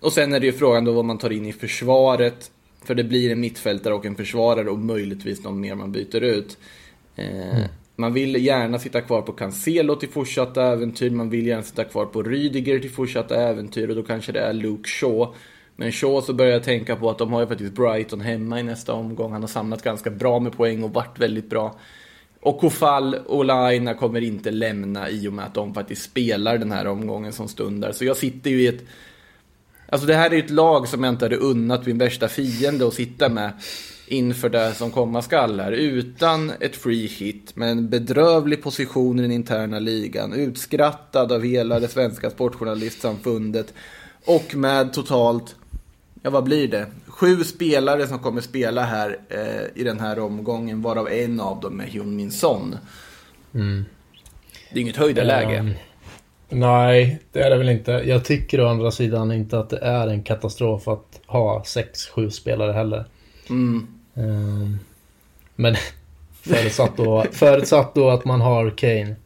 Och 0.00 0.12
sen 0.12 0.32
är 0.32 0.40
det 0.40 0.46
ju 0.46 0.52
frågan 0.52 0.84
då 0.84 0.92
vad 0.92 1.04
man 1.04 1.18
tar 1.18 1.30
in 1.30 1.46
i 1.46 1.52
försvaret. 1.52 2.50
För 2.84 2.94
det 2.94 3.04
blir 3.04 3.32
en 3.32 3.40
mittfältare 3.40 3.94
och 3.94 4.06
en 4.06 4.14
försvarare 4.16 4.70
och 4.70 4.78
möjligtvis 4.78 5.44
någon 5.44 5.60
mer 5.60 5.74
man 5.74 5.92
byter 5.92 6.20
ut. 6.20 6.58
Eh, 7.16 7.64
Man 7.96 8.12
vill 8.12 8.44
gärna 8.46 8.78
sitta 8.78 9.00
kvar 9.00 9.22
på 9.22 9.32
Cancelo 9.32 9.96
till 9.96 10.08
fortsatta 10.08 10.72
äventyr. 10.72 11.10
Man 11.10 11.30
vill 11.30 11.46
gärna 11.46 11.62
sitta 11.62 11.84
kvar 11.84 12.06
på 12.06 12.22
Rydiger 12.22 12.78
till 12.78 12.90
fortsatta 12.90 13.36
äventyr. 13.36 13.88
Och 13.88 13.96
då 13.96 14.02
kanske 14.02 14.32
det 14.32 14.40
är 14.40 14.52
Luke 14.52 14.88
Shaw. 14.88 15.34
Men 15.76 15.92
Shaw 15.92 16.20
så 16.20 16.32
börjar 16.32 16.52
jag 16.52 16.62
tänka 16.62 16.96
på 16.96 17.10
att 17.10 17.18
de 17.18 17.32
har 17.32 17.40
ju 17.40 17.46
faktiskt 17.46 17.72
Brighton 17.72 18.20
hemma 18.20 18.60
i 18.60 18.62
nästa 18.62 18.92
omgång. 18.92 19.32
Han 19.32 19.40
har 19.40 19.48
samlat 19.48 19.82
ganska 19.82 20.10
bra 20.10 20.40
med 20.40 20.52
poäng 20.52 20.82
och 20.84 20.92
varit 20.92 21.18
väldigt 21.18 21.50
bra. 21.50 21.78
Och 22.44 22.58
Kofall 22.58 23.14
och 23.14 23.44
Laina 23.44 23.94
kommer 23.94 24.20
inte 24.20 24.50
lämna 24.50 25.10
i 25.10 25.28
och 25.28 25.32
med 25.32 25.44
att 25.44 25.54
de 25.54 25.74
faktiskt 25.74 26.02
spelar 26.02 26.58
den 26.58 26.72
här 26.72 26.86
omgången 26.86 27.32
som 27.32 27.48
stundar. 27.48 27.92
Så 27.92 28.04
jag 28.04 28.16
sitter 28.16 28.50
ju 28.50 28.62
i 28.62 28.66
ett... 28.66 28.84
Alltså 29.88 30.06
det 30.06 30.14
här 30.14 30.30
är 30.30 30.34
ju 30.34 30.42
ett 30.42 30.50
lag 30.50 30.88
som 30.88 31.04
jag 31.04 31.12
inte 31.12 31.24
hade 31.24 31.36
unnat 31.36 31.86
min 31.86 31.98
värsta 31.98 32.28
fiende 32.28 32.88
att 32.88 32.94
sitta 32.94 33.28
med 33.28 33.52
inför 34.06 34.48
det 34.48 34.74
som 34.74 34.90
komma 34.90 35.22
skall 35.22 35.60
här. 35.60 35.72
Utan 35.72 36.52
ett 36.60 36.76
free 36.76 37.06
hit, 37.06 37.56
med 37.56 37.70
en 37.70 37.88
bedrövlig 37.88 38.62
position 38.62 39.18
i 39.18 39.22
den 39.22 39.32
interna 39.32 39.78
ligan. 39.78 40.32
Utskrattad 40.32 41.32
av 41.32 41.42
hela 41.42 41.80
det 41.80 41.88
svenska 41.88 42.30
sportjournalistsamfundet. 42.30 43.74
Och 44.24 44.54
med 44.54 44.92
totalt, 44.92 45.56
ja 46.24 46.30
vad 46.30 46.44
blir 46.44 46.68
det? 46.68 46.86
Sju 47.06 47.44
spelare 47.44 48.06
som 48.06 48.18
kommer 48.18 48.40
spela 48.40 48.84
här 48.84 49.18
eh, 49.28 49.80
i 49.80 49.84
den 49.84 50.00
här 50.00 50.18
omgången, 50.18 50.82
varav 50.82 51.08
en 51.08 51.40
av 51.40 51.60
dem 51.60 51.80
är 51.80 51.84
Hyun 51.84 52.16
Min 52.16 52.30
Son. 52.32 52.76
Mm. 53.54 53.84
Det 54.72 54.78
är 54.78 54.82
inget 54.82 54.96
höjdarläge. 54.96 55.56
Ehm, 55.56 55.70
nej, 56.48 57.20
det 57.32 57.40
är 57.40 57.50
det 57.50 57.56
väl 57.56 57.68
inte. 57.68 57.92
Jag 57.92 58.24
tycker 58.24 58.60
å 58.60 58.68
andra 58.68 58.90
sidan 58.90 59.32
inte 59.32 59.58
att 59.58 59.70
det 59.70 59.78
är 59.78 60.08
en 60.08 60.22
katastrof 60.22 60.88
att 60.88 61.20
ha 61.26 61.62
6-7 61.62 62.30
spelare 62.30 62.72
heller. 62.72 63.04
Mm. 63.50 63.86
Ehm, 64.14 64.78
men 65.54 65.76
förutsatt 66.42 66.96
då, 66.96 67.24
förutsatt 67.32 67.94
då 67.94 68.10
att 68.10 68.24
man 68.24 68.40
har 68.40 68.70
Kane. 68.70 69.16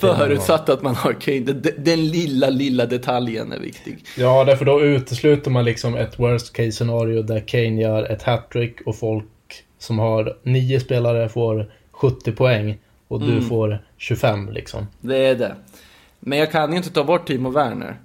Förutsatt 0.00 0.68
att 0.68 0.82
man 0.82 0.94
har 0.94 1.12
Kane. 1.12 1.40
Den, 1.40 1.62
den 1.84 2.06
lilla, 2.08 2.50
lilla 2.50 2.86
detaljen 2.86 3.52
är 3.52 3.58
viktig. 3.58 4.04
Ja, 4.16 4.44
därför 4.44 4.64
då 4.64 4.80
utesluter 4.82 5.50
man 5.50 5.64
liksom 5.64 5.94
ett 5.94 6.18
worst 6.18 6.52
case 6.52 6.72
scenario 6.72 7.22
där 7.22 7.40
Kane 7.40 7.82
gör 7.82 8.04
ett 8.04 8.22
hattrick 8.22 8.80
och 8.86 8.96
folk 8.98 9.24
som 9.78 9.98
har 9.98 10.36
nio 10.42 10.80
spelare 10.80 11.28
får 11.28 11.72
70 11.90 12.32
poäng 12.32 12.78
och 13.08 13.20
du 13.20 13.32
Mm. 13.32 13.48
får 13.48 13.84
25 13.96 14.52
liksom. 14.52 14.86
Det 15.00 15.16
är 15.26 15.34
det. 15.34 15.54
Men 16.20 16.38
jag 16.38 16.52
kan 16.52 16.70
ju 16.70 16.76
inte 16.76 16.90
ta 16.90 17.04
bort 17.04 17.26
Timo 17.26 17.50
Werner. 17.50 17.96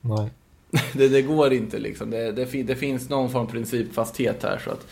Nej. 0.00 0.30
Det, 0.92 1.08
det 1.08 1.22
går 1.22 1.52
inte 1.52 1.78
liksom. 1.78 2.10
Det, 2.10 2.32
det, 2.32 2.62
det 2.62 2.76
finns 2.76 3.08
någon 3.08 3.30
form 3.30 3.42
av 3.42 3.50
principfasthet 3.50 4.42
här. 4.42 4.60
Så 4.64 4.70
att 4.70 4.86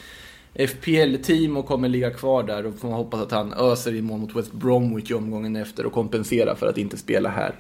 FPL-Timo 0.54 1.62
kommer 1.62 1.88
ligga 1.88 2.10
kvar 2.10 2.42
där 2.42 2.66
och 2.66 2.74
får 2.78 2.88
man 2.88 2.96
hoppas 2.96 3.20
att 3.20 3.30
han 3.30 3.52
öser 3.52 3.94
i 3.94 4.02
mål 4.02 4.20
mot 4.20 4.36
West 4.36 4.52
Bromwich 4.52 5.10
i 5.10 5.14
omgången 5.14 5.56
efter 5.56 5.86
och 5.86 5.92
kompenserar 5.92 6.54
för 6.54 6.66
att 6.66 6.78
inte 6.78 6.96
spela 6.96 7.28
här. 7.28 7.54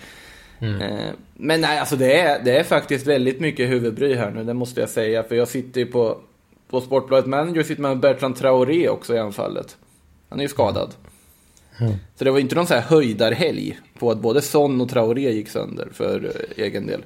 Eh, 0.60 1.10
Men 1.34 1.60
nej, 1.60 1.78
alltså 1.78 1.96
det 1.96 2.20
är, 2.20 2.44
det 2.44 2.58
är 2.58 2.64
faktiskt 2.64 3.06
väldigt 3.06 3.40
mycket 3.40 3.70
huvudbry 3.70 4.14
här 4.14 4.30
nu, 4.30 4.44
det 4.44 4.54
måste 4.54 4.80
jag 4.80 4.90
säga. 4.90 5.22
För 5.22 5.34
jag 5.34 5.48
sitter 5.48 5.80
ju 5.80 5.86
på, 5.86 6.18
på 6.70 6.80
Sportbladet 6.80 7.26
Manager, 7.26 7.62
sitter 7.62 7.82
med 7.82 8.00
Bertrand 8.00 8.36
Traoré 8.36 8.88
också 8.88 9.14
i 9.14 9.18
anfallet. 9.18 9.76
Han 10.28 10.38
är 10.38 10.42
ju 10.42 10.48
skadad. 10.48 10.94
Mm. 11.80 11.92
Så 12.14 12.24
det 12.24 12.30
var 12.30 12.38
inte 12.38 12.54
någon 12.54 12.66
så 12.66 12.74
här 12.74 12.80
höjdarhelg 12.80 13.78
på 13.98 14.10
att 14.10 14.18
både 14.18 14.42
Son 14.42 14.80
och 14.80 14.88
Traoré 14.88 15.30
gick 15.30 15.48
sönder 15.48 15.88
för 15.92 16.24
eh, 16.24 16.64
egen 16.64 16.86
del. 16.86 17.02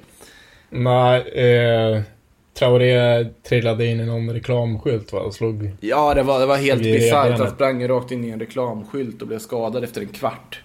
Nej, 0.69 1.21
eh, 1.21 2.01
Traoré 2.57 3.25
trillade 3.43 3.85
in 3.85 3.99
i 3.99 4.05
någon 4.05 4.33
reklamskylt 4.33 5.13
va? 5.13 5.19
Och 5.19 5.33
slog... 5.33 5.71
Ja, 5.79 6.13
det 6.13 6.23
var, 6.23 6.39
det 6.39 6.45
var 6.45 6.57
helt 6.57 6.81
bisarrt. 6.81 7.39
Han 7.39 7.49
sprang 7.49 7.87
rakt 7.87 8.11
in 8.11 8.25
i 8.25 8.29
en 8.29 8.39
reklamskylt 8.39 9.21
och 9.21 9.27
blev 9.27 9.39
skadad 9.39 9.83
efter 9.83 10.01
en 10.01 10.07
kvart. 10.07 10.61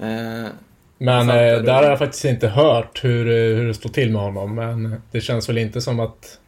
Eh, 0.00 0.50
Men 0.98 1.30
eh, 1.30 1.62
där 1.62 1.72
har 1.72 1.82
jag 1.82 1.98
faktiskt 1.98 2.24
inte 2.24 2.48
hört 2.48 3.04
hur, 3.04 3.26
eh, 3.28 3.56
hur 3.56 3.66
det 3.66 3.74
står 3.74 3.90
till 3.90 4.12
med 4.12 4.22
honom. 4.22 4.54
Men 4.54 5.02
det 5.10 5.20
känns 5.20 5.48
väl 5.48 5.58
inte 5.58 5.80
som 5.80 6.00
att 6.00 6.38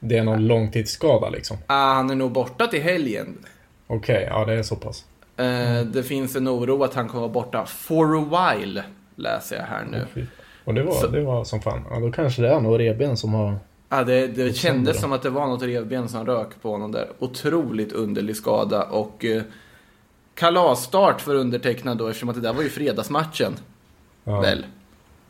det 0.00 0.18
är 0.18 0.24
någon 0.24 0.46
långtidsskada 0.46 1.28
liksom. 1.28 1.56
ah, 1.66 1.94
han 1.94 2.10
är 2.10 2.14
nog 2.14 2.32
borta 2.32 2.66
till 2.66 2.82
helgen. 2.82 3.38
Okej, 3.86 4.26
ja 4.30 4.44
det 4.44 4.52
är 4.52 4.62
så 4.62 4.76
pass. 4.76 5.04
Mm. 5.36 5.92
Det 5.92 6.02
finns 6.02 6.36
en 6.36 6.48
oro 6.48 6.84
att 6.84 6.94
han 6.94 7.08
kommer 7.08 7.20
vara 7.20 7.32
borta 7.32 7.66
for 7.66 8.18
a 8.18 8.54
while, 8.54 8.82
läser 9.16 9.56
jag 9.56 9.64
här 9.64 9.84
nu. 9.90 10.26
Och 10.64 10.74
det 10.74 10.82
var, 10.82 10.92
Så... 10.92 11.06
det 11.06 11.20
var 11.20 11.44
som 11.44 11.60
fan. 11.60 11.84
Ja, 11.90 12.00
då 12.00 12.12
kanske 12.12 12.42
det 12.42 12.48
är 12.48 12.60
något 12.60 12.78
revben 12.78 13.16
som 13.16 13.34
har... 13.34 13.58
Ja, 13.88 14.04
det, 14.04 14.26
det 14.26 14.56
kändes 14.56 15.00
som 15.00 15.12
att 15.12 15.22
det 15.22 15.30
var 15.30 15.46
något 15.46 15.62
revben 15.62 16.08
som 16.08 16.26
rök 16.26 16.62
på 16.62 16.70
honom 16.70 16.92
där. 16.92 17.08
Otroligt 17.18 17.92
underlig 17.92 18.36
skada 18.36 18.82
och 18.82 19.24
eh, 19.24 19.42
kalasstart 20.34 21.20
för 21.20 21.34
undertecknad 21.34 21.98
då 21.98 22.08
eftersom 22.08 22.28
att 22.28 22.34
det 22.34 22.40
där 22.40 22.52
var 22.52 22.62
ju 22.62 22.68
fredagsmatchen. 22.68 23.52
Ja. 24.24 24.40
Väl? 24.40 24.66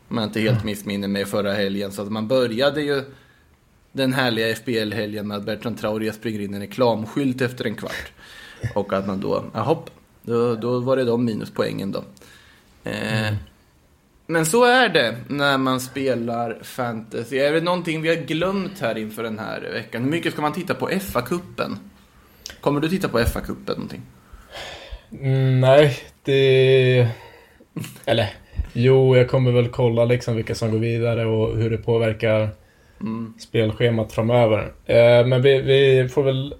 Om 0.09 0.17
jag 0.17 0.25
inte 0.25 0.39
helt 0.39 0.63
missminner 0.63 1.07
mig 1.07 1.25
förra 1.25 1.53
helgen. 1.53 1.91
Så 1.91 2.01
att 2.01 2.11
man 2.11 2.27
började 2.27 2.81
ju 2.81 3.03
den 3.91 4.13
härliga 4.13 4.55
FBL-helgen 4.55 5.27
med 5.27 5.37
att 5.37 5.45
Bertrand 5.45 5.77
Traoré 5.77 6.13
springer 6.13 6.39
in 6.39 6.53
en 6.53 6.61
reklamskylt 6.61 7.41
efter 7.41 7.65
en 7.65 7.75
kvart. 7.75 8.11
Och 8.75 8.93
att 8.93 9.07
man 9.07 9.19
då, 9.19 9.43
jaha, 9.53 9.77
då, 10.21 10.55
då 10.55 10.79
var 10.79 10.97
det 10.97 11.03
de 11.03 11.25
minuspoängen 11.25 11.91
då. 11.91 12.03
Eh, 12.83 13.27
mm. 13.27 13.35
Men 14.27 14.45
så 14.45 14.65
är 14.65 14.89
det 14.89 15.15
när 15.27 15.57
man 15.57 15.79
spelar 15.79 16.57
fantasy. 16.63 17.37
Är 17.37 17.53
det 17.53 17.61
någonting 17.61 18.01
vi 18.01 18.09
har 18.09 18.15
glömt 18.15 18.79
här 18.79 18.97
inför 18.97 19.23
den 19.23 19.39
här 19.39 19.61
veckan? 19.73 20.03
Hur 20.03 20.09
mycket 20.09 20.33
ska 20.33 20.41
man 20.41 20.53
titta 20.53 20.73
på 20.73 20.89
FA-cupen? 20.89 21.77
Kommer 22.61 22.81
du 22.81 22.89
titta 22.89 23.09
på 23.09 23.19
FA-cupen 23.19 23.69
någonting? 23.69 24.01
Mm, 25.11 25.61
nej, 25.61 25.97
det... 26.23 27.07
Eller, 28.05 28.33
jo, 28.73 29.17
jag 29.17 29.29
kommer 29.29 29.51
väl 29.51 29.67
kolla 29.67 30.05
liksom 30.05 30.35
vilka 30.35 30.55
som 30.55 30.71
går 30.71 30.79
vidare 30.79 31.25
och 31.25 31.57
hur 31.57 31.69
det 31.69 31.77
påverkar 31.77 32.49
mm. 33.01 33.33
spelschemat 33.39 34.13
framöver. 34.13 34.71
Eh, 34.85 35.25
men 35.25 35.41
vi, 35.41 35.61
vi, 35.61 36.09
får 36.09 36.23
väl 36.23 36.55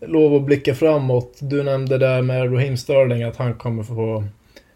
lov 0.00 0.34
att 0.34 0.42
blicka 0.42 0.74
framåt. 0.74 1.38
Du 1.40 1.62
nämnde 1.62 1.98
där 1.98 2.22
med 2.22 2.54
Raheem 2.54 2.76
Sterling 2.76 3.22
att 3.22 3.36
han 3.36 3.54
kommer 3.54 3.82
få 3.82 4.24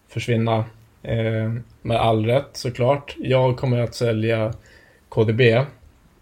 försvinna. 0.08 0.64
Eh, 1.02 1.52
med 1.88 1.96
all 1.96 2.26
rätt 2.26 2.48
såklart. 2.52 3.16
Jag 3.18 3.56
kommer 3.56 3.78
att 3.78 3.94
sälja 3.94 4.52
KDB. 5.08 5.40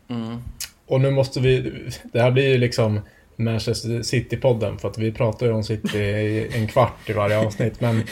Mm. 0.08 0.42
Och 0.86 1.00
nu 1.00 1.10
måste 1.10 1.40
vi, 1.40 1.72
det 2.12 2.20
här 2.20 2.30
blir 2.30 2.48
ju 2.48 2.58
liksom 2.58 3.00
Manchester 3.36 4.02
City-podden 4.02 4.78
för 4.78 4.88
att 4.88 4.98
vi 4.98 5.12
pratar 5.12 5.46
ju 5.46 5.52
om 5.52 5.64
City 5.64 5.98
i 5.98 6.48
en 6.54 6.66
kvart 6.66 7.10
i 7.10 7.12
varje 7.12 7.38
avsnitt. 7.38 7.80
Men 7.80 8.02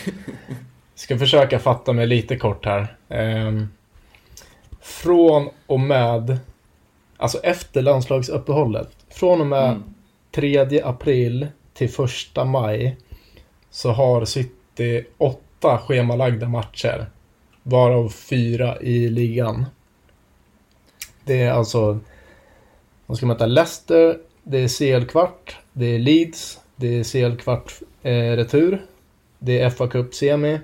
ska 0.95 1.19
försöka 1.19 1.59
fatta 1.59 1.93
mig 1.93 2.07
lite 2.07 2.37
kort 2.37 2.67
här. 2.67 2.97
Eh, 3.09 3.65
från 4.81 5.49
och 5.67 5.81
med, 5.81 6.39
alltså 7.17 7.39
efter 7.39 7.83
landslagsuppehållet, 7.83 8.89
från 9.11 9.41
och 9.41 9.47
med 9.47 9.71
mm. 9.71 9.95
3 10.35 10.83
april 10.83 11.47
till 11.75 11.89
1 12.37 12.47
maj 12.47 12.97
så 13.71 13.93
har 13.93 14.25
City 14.25 15.05
åtta 15.19 15.79
schemalagda 15.79 16.49
matcher. 16.49 17.07
Varav 17.67 18.09
fyra 18.09 18.81
i 18.81 19.09
ligan. 19.09 19.65
Det 21.25 21.43
är 21.43 21.53
alltså, 21.53 21.99
de 23.07 23.17
ska 23.17 23.27
möta 23.27 23.47
Leicester, 23.47 24.19
det 24.43 24.59
är 24.59 24.69
CL-kvart, 24.69 25.57
det 25.73 25.87
är 25.87 25.99
Leeds, 25.99 26.61
det 26.77 26.99
är 26.99 27.05
CL-kvart 27.05 27.73
eh, 28.03 28.37
retur, 28.37 28.87
det 29.39 29.61
är 29.61 29.71
fa 29.71 29.89
Cup 29.89 30.15
semi, 30.15 30.61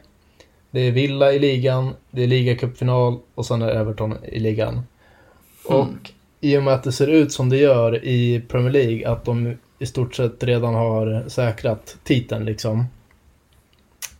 det 0.70 0.80
är 0.80 0.90
Villa 0.90 1.32
i 1.32 1.38
ligan, 1.38 1.94
det 2.10 2.22
är 2.22 2.26
ligacupfinal 2.26 3.18
och 3.34 3.46
sen 3.46 3.62
är 3.62 3.68
Everton 3.68 4.16
i 4.24 4.38
ligan. 4.38 4.72
Mm. 4.72 5.80
Och 5.80 6.10
i 6.40 6.56
och 6.56 6.62
med 6.62 6.74
att 6.74 6.82
det 6.82 6.92
ser 6.92 7.06
ut 7.06 7.32
som 7.32 7.48
det 7.48 7.56
gör 7.56 8.04
i 8.04 8.42
Premier 8.48 8.72
League, 8.72 9.08
att 9.08 9.24
de 9.24 9.56
i 9.78 9.86
stort 9.86 10.14
sett 10.14 10.44
redan 10.44 10.74
har 10.74 11.24
säkrat 11.28 11.96
titeln 12.04 12.44
liksom. 12.44 12.84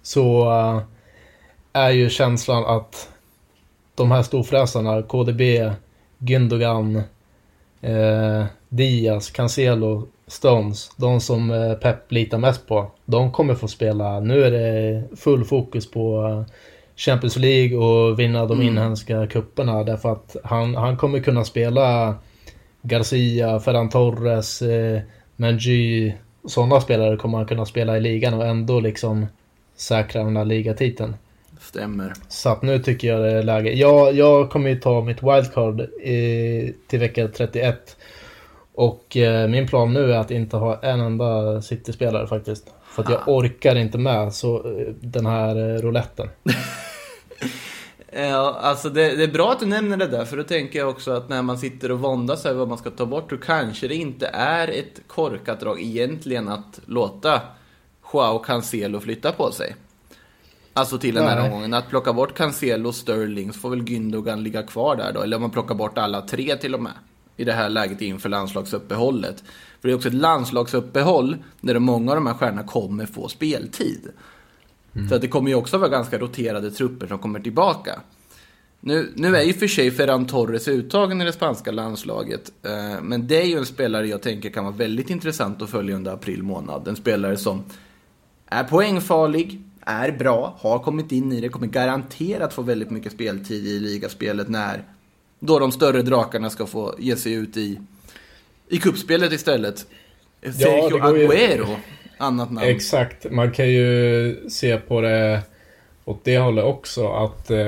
Så 0.03 0.51
uh, 0.51 0.83
är 1.73 1.91
ju 1.91 2.11
känslan 2.11 2.65
att 2.67 3.09
de 3.95 4.11
här 4.11 4.23
storfräsarna, 4.23 5.03
KDB, 5.03 5.41
Gündogan, 6.19 7.03
eh, 7.81 8.45
Diaz, 8.69 9.31
Cancelo, 9.31 10.09
Stones, 10.27 10.91
de 10.97 11.21
som 11.21 11.51
eh, 11.51 11.75
Pep 11.75 12.13
litar 12.13 12.39
mest 12.39 12.67
på, 12.67 12.91
de 13.05 13.33
kommer 13.33 13.55
få 13.55 13.69
spela. 13.69 14.21
Nu 14.21 14.45
är 14.45 14.51
det 14.51 15.03
full 15.17 15.45
fokus 15.45 15.91
på 15.91 16.27
eh, 16.27 16.55
Champions 16.97 17.37
League 17.37 17.77
och 17.79 18.19
vinna 18.19 18.47
de 18.47 18.53
mm. 18.53 18.67
inhemska 18.67 19.27
kupperna 19.27 19.85
därför 19.85 20.13
att 20.13 20.37
han, 20.45 20.75
han 20.75 20.97
kommer 20.97 21.21
kunna 21.21 21.45
spela 21.45 22.15
Garcia, 22.83 23.61
Ferran 23.61 23.89
Torres, 23.89 24.63
eh, 24.63 25.01
Mengy, 25.37 26.13
sådana 26.45 26.81
spelare 26.81 27.17
kommer 27.17 27.39
han 27.39 27.47
kunna 27.47 27.67
spela 27.67 27.97
i 27.97 28.01
ligan 28.01 28.35
och 28.35 28.47
ändå 28.47 28.81
liksom 28.81 29.27
säkra 29.77 30.25
den 30.25 30.37
här 30.37 30.45
ligatiteln. 30.45 31.15
Stämmer. 31.61 32.13
Så 32.29 32.49
att 32.49 32.63
nu 32.63 32.79
tycker 32.79 33.09
jag 33.09 33.21
det 33.21 33.31
är 33.31 33.43
läge. 33.43 33.73
Jag, 33.73 34.15
jag 34.15 34.51
kommer 34.51 34.71
ju 34.71 34.81
ta 34.81 35.01
mitt 35.01 35.23
wildcard 35.23 35.81
i, 35.81 36.75
till 36.87 36.99
vecka 36.99 37.29
31. 37.29 37.97
Och 38.75 39.17
eh, 39.17 39.49
min 39.49 39.67
plan 39.67 39.93
nu 39.93 40.13
är 40.13 40.19
att 40.19 40.31
inte 40.31 40.57
ha 40.57 40.81
en 40.83 41.01
enda 41.01 41.63
City-spelare 41.63 42.27
faktiskt. 42.27 42.75
För 42.85 43.03
att 43.03 43.11
jag 43.11 43.21
ah. 43.27 43.33
orkar 43.33 43.77
inte 43.77 43.99
med 43.99 44.35
så, 44.35 44.57
eh, 44.57 44.87
den 45.01 45.27
här 45.27 45.57
eh, 45.57 45.81
rouletten. 45.81 46.29
ja, 48.13 48.59
alltså 48.61 48.89
det, 48.89 49.17
det, 49.17 49.23
är 49.23 49.33
bra 49.33 49.53
att 49.53 49.61
du 49.61 49.67
nämner 49.67 49.97
det 49.97 50.07
där, 50.07 50.25
för 50.25 50.37
då 50.37 50.43
tänker 50.43 50.79
jag 50.79 50.89
också 50.89 51.11
att 51.11 51.29
när 51.29 51.43
man 51.43 51.59
sitter 51.59 51.91
och 51.91 52.01
våndas 52.01 52.47
över 52.47 52.59
vad 52.59 52.69
man 52.69 52.79
ska 52.79 52.91
ta 52.91 53.07
bort, 53.07 53.31
då 53.31 53.37
kanske 53.37 53.89
det 53.89 53.95
inte 53.95 54.27
är 54.33 54.69
ett 54.69 55.01
korkat 55.07 55.61
drag 55.61 55.81
egentligen 55.81 56.49
att 56.49 56.81
låta 56.87 57.41
Joao 58.13 58.39
Cancelo 58.39 59.01
flytta 59.01 59.33
på 59.33 59.53
sig. 59.53 59.75
Alltså 60.73 60.99
till 60.99 61.15
den 61.15 61.25
här 61.25 61.37
Nej. 61.37 61.45
omgången. 61.45 61.75
Att 61.75 61.89
plocka 61.89 62.13
bort 62.13 62.35
Cancelo 62.35 62.89
och 62.89 62.95
Sterling 62.95 63.53
så 63.53 63.61
får 63.61 63.71
väl 63.71 63.83
Gündogan 63.83 64.43
ligga 64.43 64.63
kvar 64.63 64.97
där 64.97 65.13
då. 65.13 65.23
Eller 65.23 65.37
om 65.37 65.43
man 65.43 65.51
plockar 65.51 65.75
bort 65.75 65.99
alla 65.99 66.23
tre 66.23 66.57
till 66.57 66.75
och 66.75 66.83
med. 66.83 66.93
I 67.37 67.45
det 67.45 67.53
här 67.53 67.69
läget 67.69 68.01
inför 68.01 68.29
landslagsuppehållet. 68.29 69.45
För 69.81 69.89
det 69.89 69.93
är 69.93 69.97
också 69.97 70.09
ett 70.09 70.15
landslagsuppehåll 70.15 71.37
där 71.61 71.79
många 71.79 72.13
av 72.13 72.17
de 72.17 72.27
här 72.27 72.35
stjärnorna 72.35 72.63
kommer 72.63 73.07
få 73.07 73.29
speltid. 73.29 74.09
Mm. 74.95 75.09
Så 75.09 75.15
att 75.15 75.21
det 75.21 75.29
kommer 75.29 75.51
ju 75.51 75.55
också 75.57 75.79
vara 75.79 75.89
ganska 75.89 76.19
roterade 76.19 76.71
trupper 76.71 77.07
som 77.07 77.19
kommer 77.19 77.41
tillbaka. 77.41 78.01
Nu, 78.81 79.13
nu 79.15 79.37
är 79.37 79.43
ju 79.43 79.53
för 79.53 79.67
sig 79.67 79.91
Ferran 79.91 80.27
Torres 80.27 80.69
uttagen 80.69 81.21
i 81.21 81.25
det 81.25 81.33
spanska 81.33 81.71
landslaget. 81.73 82.53
Eh, 82.63 83.03
men 83.03 83.27
det 83.27 83.43
är 83.43 83.47
ju 83.47 83.59
en 83.59 83.67
spelare 83.67 84.09
jag 84.09 84.23
tänker 84.23 84.51
kan 84.51 84.65
vara 84.65 84.75
väldigt 84.75 85.11
intressant 85.11 85.63
att 85.63 85.71
följa 85.71 85.97
under 85.97 86.13
april 86.13 86.43
månad. 86.43 86.89
En 86.89 86.97
spelare 86.97 87.37
som 87.37 87.65
är 88.47 88.65
poängfarlig, 88.65 89.63
är 89.91 90.13
bra, 90.13 90.57
har 90.59 90.79
kommit 90.79 91.13
in 91.13 91.33
i 91.33 91.41
det, 91.41 91.49
kommer 91.49 91.67
garanterat 91.67 92.53
få 92.53 92.63
väldigt 92.63 92.91
mycket 92.91 93.13
speltid 93.13 93.67
i 93.67 93.81
ligaspelet 93.81 94.49
när 94.49 94.85
då 95.39 95.59
de 95.59 95.73
större 95.73 96.03
drakarna 96.03 96.51
ska 96.51 96.67
få 96.67 96.95
ge 96.99 97.17
sig 97.17 97.33
ut 97.33 97.57
i, 97.57 97.81
i 98.69 98.79
kuppspelet 98.79 99.33
istället. 99.33 99.87
Sergio 100.43 100.99
ja, 100.99 101.09
Aguero, 101.09 101.69
ju... 101.69 101.77
annat 102.19 102.51
namn. 102.51 102.69
Exakt, 102.69 103.31
man 103.31 103.53
kan 103.53 103.69
ju 103.69 104.49
se 104.51 104.77
på 104.77 105.01
det 105.01 105.43
åt 106.05 106.25
det 106.25 106.39
hållet 106.39 106.65
också 106.65 107.09
att 107.09 107.51
eh, 107.51 107.59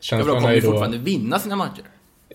känslan 0.00 0.34
de 0.34 0.40
kommer 0.40 0.54
ju 0.54 0.62
fortfarande 0.62 0.98
vinna 0.98 1.38
sina 1.38 1.56
matcher. 1.56 1.84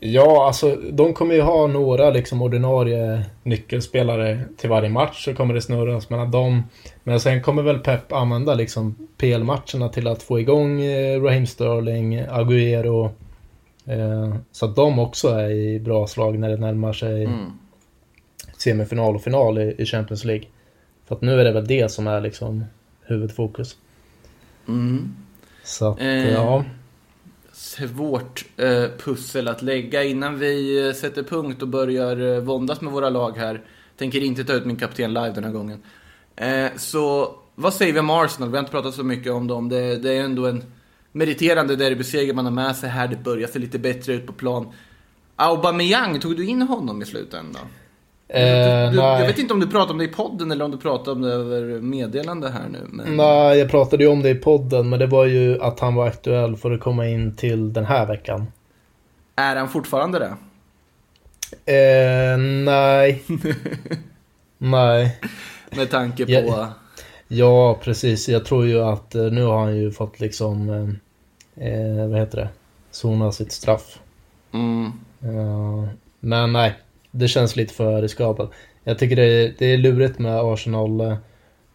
Ja, 0.01 0.47
alltså 0.47 0.75
de 0.75 1.13
kommer 1.13 1.35
ju 1.35 1.41
ha 1.41 1.67
några 1.67 2.09
liksom 2.09 2.41
ordinarie 2.41 3.25
nyckelspelare 3.43 4.43
till 4.57 4.69
varje 4.69 4.89
match 4.89 5.25
så 5.25 5.33
kommer 5.33 5.53
det 5.53 5.61
snurras 5.61 6.09
mellan 6.09 6.31
dem. 6.31 6.63
Men 7.03 7.19
sen 7.19 7.41
kommer 7.41 7.63
väl 7.63 7.79
Pep 7.79 8.11
använda 8.11 8.53
liksom 8.53 9.07
PL-matcherna 9.17 9.89
till 9.89 10.07
att 10.07 10.23
få 10.23 10.39
igång 10.39 10.81
eh, 10.81 11.21
Raheem 11.21 11.45
Sterling, 11.45 12.21
Agüero. 12.21 13.09
Eh, 13.85 14.35
så 14.51 14.65
att 14.65 14.75
de 14.75 14.99
också 14.99 15.27
är 15.27 15.49
i 15.49 15.79
bra 15.79 16.07
slag 16.07 16.39
när 16.39 16.49
det 16.49 16.57
närmar 16.57 16.93
sig 16.93 17.23
mm. 17.23 17.51
semifinal 18.57 19.15
och 19.15 19.21
final 19.21 19.57
i, 19.57 19.75
i, 19.77 19.85
Champions 19.85 20.25
League. 20.25 20.45
För 21.07 21.15
att 21.15 21.21
nu 21.21 21.39
är 21.39 21.43
det 21.43 21.51
väl 21.51 21.67
det 21.67 21.91
som 21.91 22.07
är 22.07 22.21
liksom 22.21 22.65
huvudfokus. 23.01 23.77
Mm. 24.67 25.15
Så 25.63 25.91
att, 25.91 26.01
eh. 26.01 26.33
ja 26.33 26.63
svårt 27.57 28.45
eh, 28.57 28.85
pussel 28.97 29.47
att 29.47 29.61
lägga. 29.61 30.03
Innan 30.03 30.39
vi 30.39 30.87
eh, 30.87 30.93
sätter 30.93 31.23
punkt 31.23 31.61
och 31.61 31.67
börjar 31.67 32.35
eh, 32.35 32.39
våndas 32.39 32.81
med 32.81 32.93
våra 32.93 33.09
lag 33.09 33.37
här. 33.37 33.61
Tänker 33.97 34.23
inte 34.23 34.43
ta 34.43 34.53
ut 34.53 34.65
min 34.65 34.75
kapten 34.75 35.13
live 35.13 35.31
den 35.31 35.43
här 35.43 35.51
gången. 35.51 35.83
Eh, 36.35 36.67
så 36.77 37.35
vad 37.55 37.73
säger 37.73 37.93
vi 37.93 37.99
om 37.99 38.09
Arsenal? 38.09 38.49
Vi 38.49 38.57
har 38.57 38.59
inte 38.59 38.71
pratat 38.71 38.95
så 38.95 39.03
mycket 39.03 39.31
om 39.31 39.47
dem. 39.47 39.69
Det, 39.69 39.95
det 39.95 40.13
är 40.13 40.23
ändå 40.23 40.45
en 40.45 40.63
meriterande 41.11 41.75
derbyseger 41.75 42.33
man 42.33 42.45
har 42.45 42.51
med 42.51 42.75
sig 42.75 42.89
här. 42.89 43.07
Det 43.07 43.23
börjar 43.23 43.47
se 43.47 43.59
lite 43.59 43.79
bättre 43.79 44.13
ut 44.13 44.27
på 44.27 44.33
plan. 44.33 44.73
Aubameyang, 45.35 46.19
tog 46.19 46.37
du 46.37 46.45
in 46.45 46.61
honom 46.61 47.01
i 47.01 47.05
slutändan? 47.05 47.65
Eh, 48.29 48.89
du, 48.89 48.95
du, 48.95 48.97
jag 48.97 49.27
vet 49.27 49.39
inte 49.39 49.53
om 49.53 49.59
du 49.59 49.67
pratade 49.67 49.91
om 49.91 49.97
det 49.97 50.03
i 50.03 50.07
podden 50.07 50.51
eller 50.51 50.65
om 50.65 50.71
du 50.71 50.77
pratade 50.77 51.11
om 51.11 51.21
det 51.21 51.33
över 51.33 51.81
meddelande 51.81 52.49
här 52.49 52.69
nu. 52.69 52.87
Men... 52.89 53.17
Nej, 53.17 53.59
jag 53.59 53.69
pratade 53.69 54.03
ju 54.03 54.09
om 54.09 54.21
det 54.21 54.29
i 54.29 54.35
podden, 54.35 54.89
men 54.89 54.99
det 54.99 55.07
var 55.07 55.25
ju 55.25 55.61
att 55.61 55.79
han 55.79 55.95
var 55.95 56.07
aktuell 56.07 56.55
för 56.55 56.71
att 56.71 56.79
komma 56.79 57.07
in 57.07 57.35
till 57.35 57.73
den 57.73 57.85
här 57.85 58.05
veckan. 58.05 58.47
Är 59.35 59.55
han 59.55 59.69
fortfarande 59.69 60.19
det? 60.19 60.35
Eh, 61.73 62.37
nej. 62.37 63.23
nej. 64.57 65.19
Med 65.69 65.89
tanke 65.89 66.25
på... 66.25 66.31
Jag, 66.31 66.67
Ja, 67.27 67.79
precis. 67.83 68.29
Jag 68.29 68.45
tror 68.45 68.65
ju 68.65 68.81
att 68.81 69.15
eh, 69.15 69.23
nu 69.23 69.43
har 69.43 69.59
han 69.59 69.77
ju 69.77 69.91
fått 69.91 70.19
liksom, 70.19 70.69
eh, 70.69 71.67
eh 71.67 72.07
vad 72.07 72.19
heter 72.19 72.37
det, 72.37 72.49
sona 72.91 73.31
sitt 73.31 73.51
straff. 73.51 73.99
Mm. 74.51 74.91
Uh, 75.23 75.87
men 76.19 76.53
nej, 76.53 76.75
det 77.11 77.27
känns 77.27 77.55
lite 77.55 77.73
för 77.73 78.01
riskabelt. 78.01 78.51
Jag 78.83 78.99
tycker 78.99 79.15
det 79.15 79.23
är, 79.23 79.53
det 79.57 79.65
är 79.65 79.77
lurigt 79.77 80.19
med 80.19 80.39
Arsenal 80.39 81.01
eh, 81.01 81.17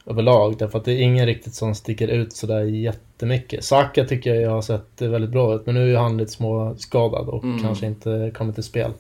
överlag, 0.07 0.59
därför 0.59 0.79
att 0.79 0.85
det 0.85 0.93
är 0.93 1.01
ingen 1.01 1.27
riktigt 1.27 1.55
som 1.55 1.75
sticker 1.75 2.09
ut 2.09 2.33
sådär 2.33 2.63
jättemycket. 2.63 3.65
Saka 3.65 4.05
tycker 4.05 4.35
jag 4.35 4.51
har 4.51 4.63
sett 4.63 5.01
väldigt 5.03 5.31
bra 5.31 5.55
ut, 5.55 5.67
men 5.67 5.75
nu 5.75 5.95
är 5.95 5.99
han 5.99 6.17
lite 6.17 6.33
småskadad 6.33 7.29
och 7.29 7.45
mm. 7.45 7.63
kanske 7.63 7.87
inte 7.87 8.31
kommer 8.35 8.53
till 8.53 8.63
spel. 8.63 8.93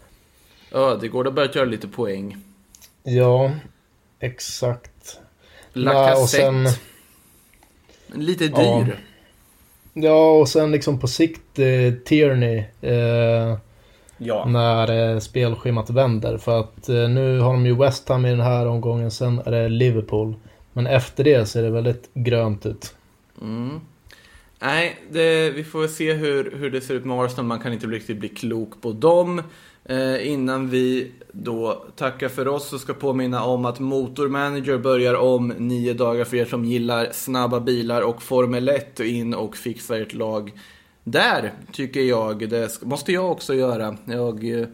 Ja, 0.71 0.99
det 1.01 1.09
går 1.09 1.29
att 1.29 1.35
börja 1.35 1.53
göra 1.53 1.65
lite 1.65 1.89
poäng. 1.89 2.37
Ja, 3.03 3.51
exakt. 4.21 5.21
Lacazette. 5.73 6.79
Lite 8.15 8.45
dyr. 8.45 8.55
Ja, 8.55 8.87
ja, 9.93 10.33
och 10.33 10.49
sen 10.49 10.73
liksom 10.73 11.01
på 11.01 11.09
sikt 11.09 11.59
eh, 11.59 11.95
Tierney. 12.05 12.65
Eh, 12.81 13.57
ja. 14.19 14.45
När 14.45 15.13
eh, 15.13 15.19
spelschemat 15.19 15.91
vänder. 15.91 16.39
För 16.39 16.61
att 16.61 16.89
eh, 16.89 17.09
nu 17.09 17.39
har 17.39 17.53
de 17.53 17.67
ju 17.67 17.77
West 17.77 18.09
Ham 18.09 18.27
i 18.27 18.31
den 18.31 18.41
här 18.41 18.67
omgången, 18.67 19.11
sen 19.11 19.39
är 19.39 19.51
det 19.51 19.69
Liverpool. 19.69 20.35
Men 20.73 20.87
efter 20.87 21.25
det 21.25 21.47
ser 21.47 21.63
det 21.63 21.71
väldigt 21.71 22.11
grönt 22.15 22.67
ut. 22.67 22.95
Mm. 23.41 23.81
Nej, 24.59 25.03
det, 25.11 25.51
vi 25.51 25.65
får 25.65 25.87
se 25.87 26.13
hur, 26.13 26.55
hur 26.57 26.71
det 26.71 26.81
ser 26.81 26.95
ut 26.95 27.05
med 27.05 27.21
Arsenal. 27.21 27.45
Man 27.45 27.61
kan 27.61 27.73
inte 27.73 27.87
riktigt 27.87 28.17
bli 28.17 28.29
klok 28.29 28.81
på 28.81 28.93
dem. 28.93 29.43
Eh, 29.85 30.29
innan 30.29 30.69
vi 30.69 31.13
då 31.33 31.85
tackar 31.97 32.29
för 32.29 32.49
oss 32.49 32.69
så 32.69 32.79
ska 32.79 32.95
påminna 32.95 33.45
om 33.45 33.65
att 33.65 33.81
Motormanager 33.81 34.79
börjar 34.79 35.15
om 35.15 35.49
nio 35.49 35.95
dagar 35.95 36.25
för 36.25 36.37
er 36.37 36.45
som 36.45 36.65
gillar 36.65 37.09
snabba 37.13 37.61
bilar 37.61 38.03
och 38.03 38.23
Formel 38.23 38.69
1 38.69 39.01
in 39.01 39.35
och 39.35 39.57
fixa 39.57 39.99
ert 39.99 40.13
lag 40.13 40.53
där, 41.05 41.53
tycker 41.73 42.01
jag. 42.01 42.49
Det 42.49 42.83
måste 42.83 43.13
jag 43.13 43.31
också 43.31 43.55
göra. 43.55 43.97
Jag 44.05 44.61
eh, 44.61 44.67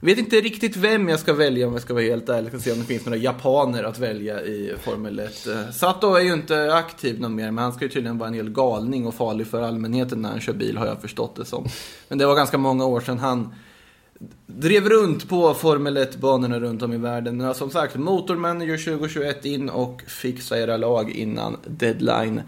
vet 0.00 0.18
inte 0.18 0.40
riktigt 0.40 0.76
vem 0.76 1.08
jag 1.08 1.20
ska 1.20 1.32
välja 1.32 1.66
om 1.66 1.72
jag 1.72 1.82
ska 1.82 1.94
vara 1.94 2.04
helt 2.04 2.28
ärlig. 2.28 2.52
Jag 2.52 2.60
ska 2.60 2.70
se 2.70 2.72
om 2.72 2.80
det 2.80 2.86
finns 2.86 3.06
några 3.06 3.18
japaner 3.18 3.84
att 3.84 3.98
välja 3.98 4.42
i 4.42 4.74
Formel 4.80 5.18
1. 5.18 5.46
Sato 5.72 6.14
är 6.14 6.20
ju 6.20 6.32
inte 6.32 6.74
aktiv 6.74 7.20
någon 7.20 7.34
mer, 7.34 7.50
men 7.50 7.64
han 7.64 7.72
ska 7.72 7.84
ju 7.84 7.88
tydligen 7.88 8.18
vara 8.18 8.28
en 8.28 8.34
hel 8.34 8.50
galning 8.50 9.06
och 9.06 9.14
farlig 9.14 9.46
för 9.46 9.62
allmänheten 9.62 10.22
när 10.22 10.28
han 10.28 10.40
kör 10.40 10.52
bil, 10.52 10.76
har 10.76 10.86
jag 10.86 11.00
förstått 11.00 11.36
det 11.36 11.44
som. 11.44 11.66
Men 12.08 12.18
det 12.18 12.26
var 12.26 12.36
ganska 12.36 12.58
många 12.58 12.86
år 12.86 13.00
sedan 13.00 13.18
han 13.18 13.54
drev 14.46 14.88
runt 14.88 15.28
på 15.28 15.54
Formel 15.54 15.98
1-banorna 15.98 16.60
runt 16.60 16.82
om 16.82 16.92
i 16.92 16.96
världen. 16.96 17.36
Men 17.36 17.54
som 17.54 17.70
sagt, 17.70 17.96
Motormanager 17.96 18.84
2021 18.84 19.44
in 19.44 19.70
och 19.70 20.02
fixa 20.06 20.58
era 20.58 20.76
lag 20.76 21.10
innan 21.10 21.56
deadline. 21.66 22.42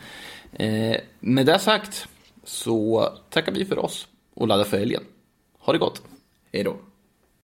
Eh, 0.53 0.97
med 1.21 1.47
det 1.47 1.59
sagt 1.59 2.09
så 2.49 3.09
tackar 3.31 3.53
vi 3.53 3.65
för 3.65 3.79
oss 3.79 4.09
och 4.35 4.49
laddar 4.49 4.65
för 4.65 4.79
helgen. 4.79 5.05
Ha 5.59 5.73
det 5.73 5.79
gott. 5.79 6.03
Hej 6.53 6.65
då. 6.65 6.77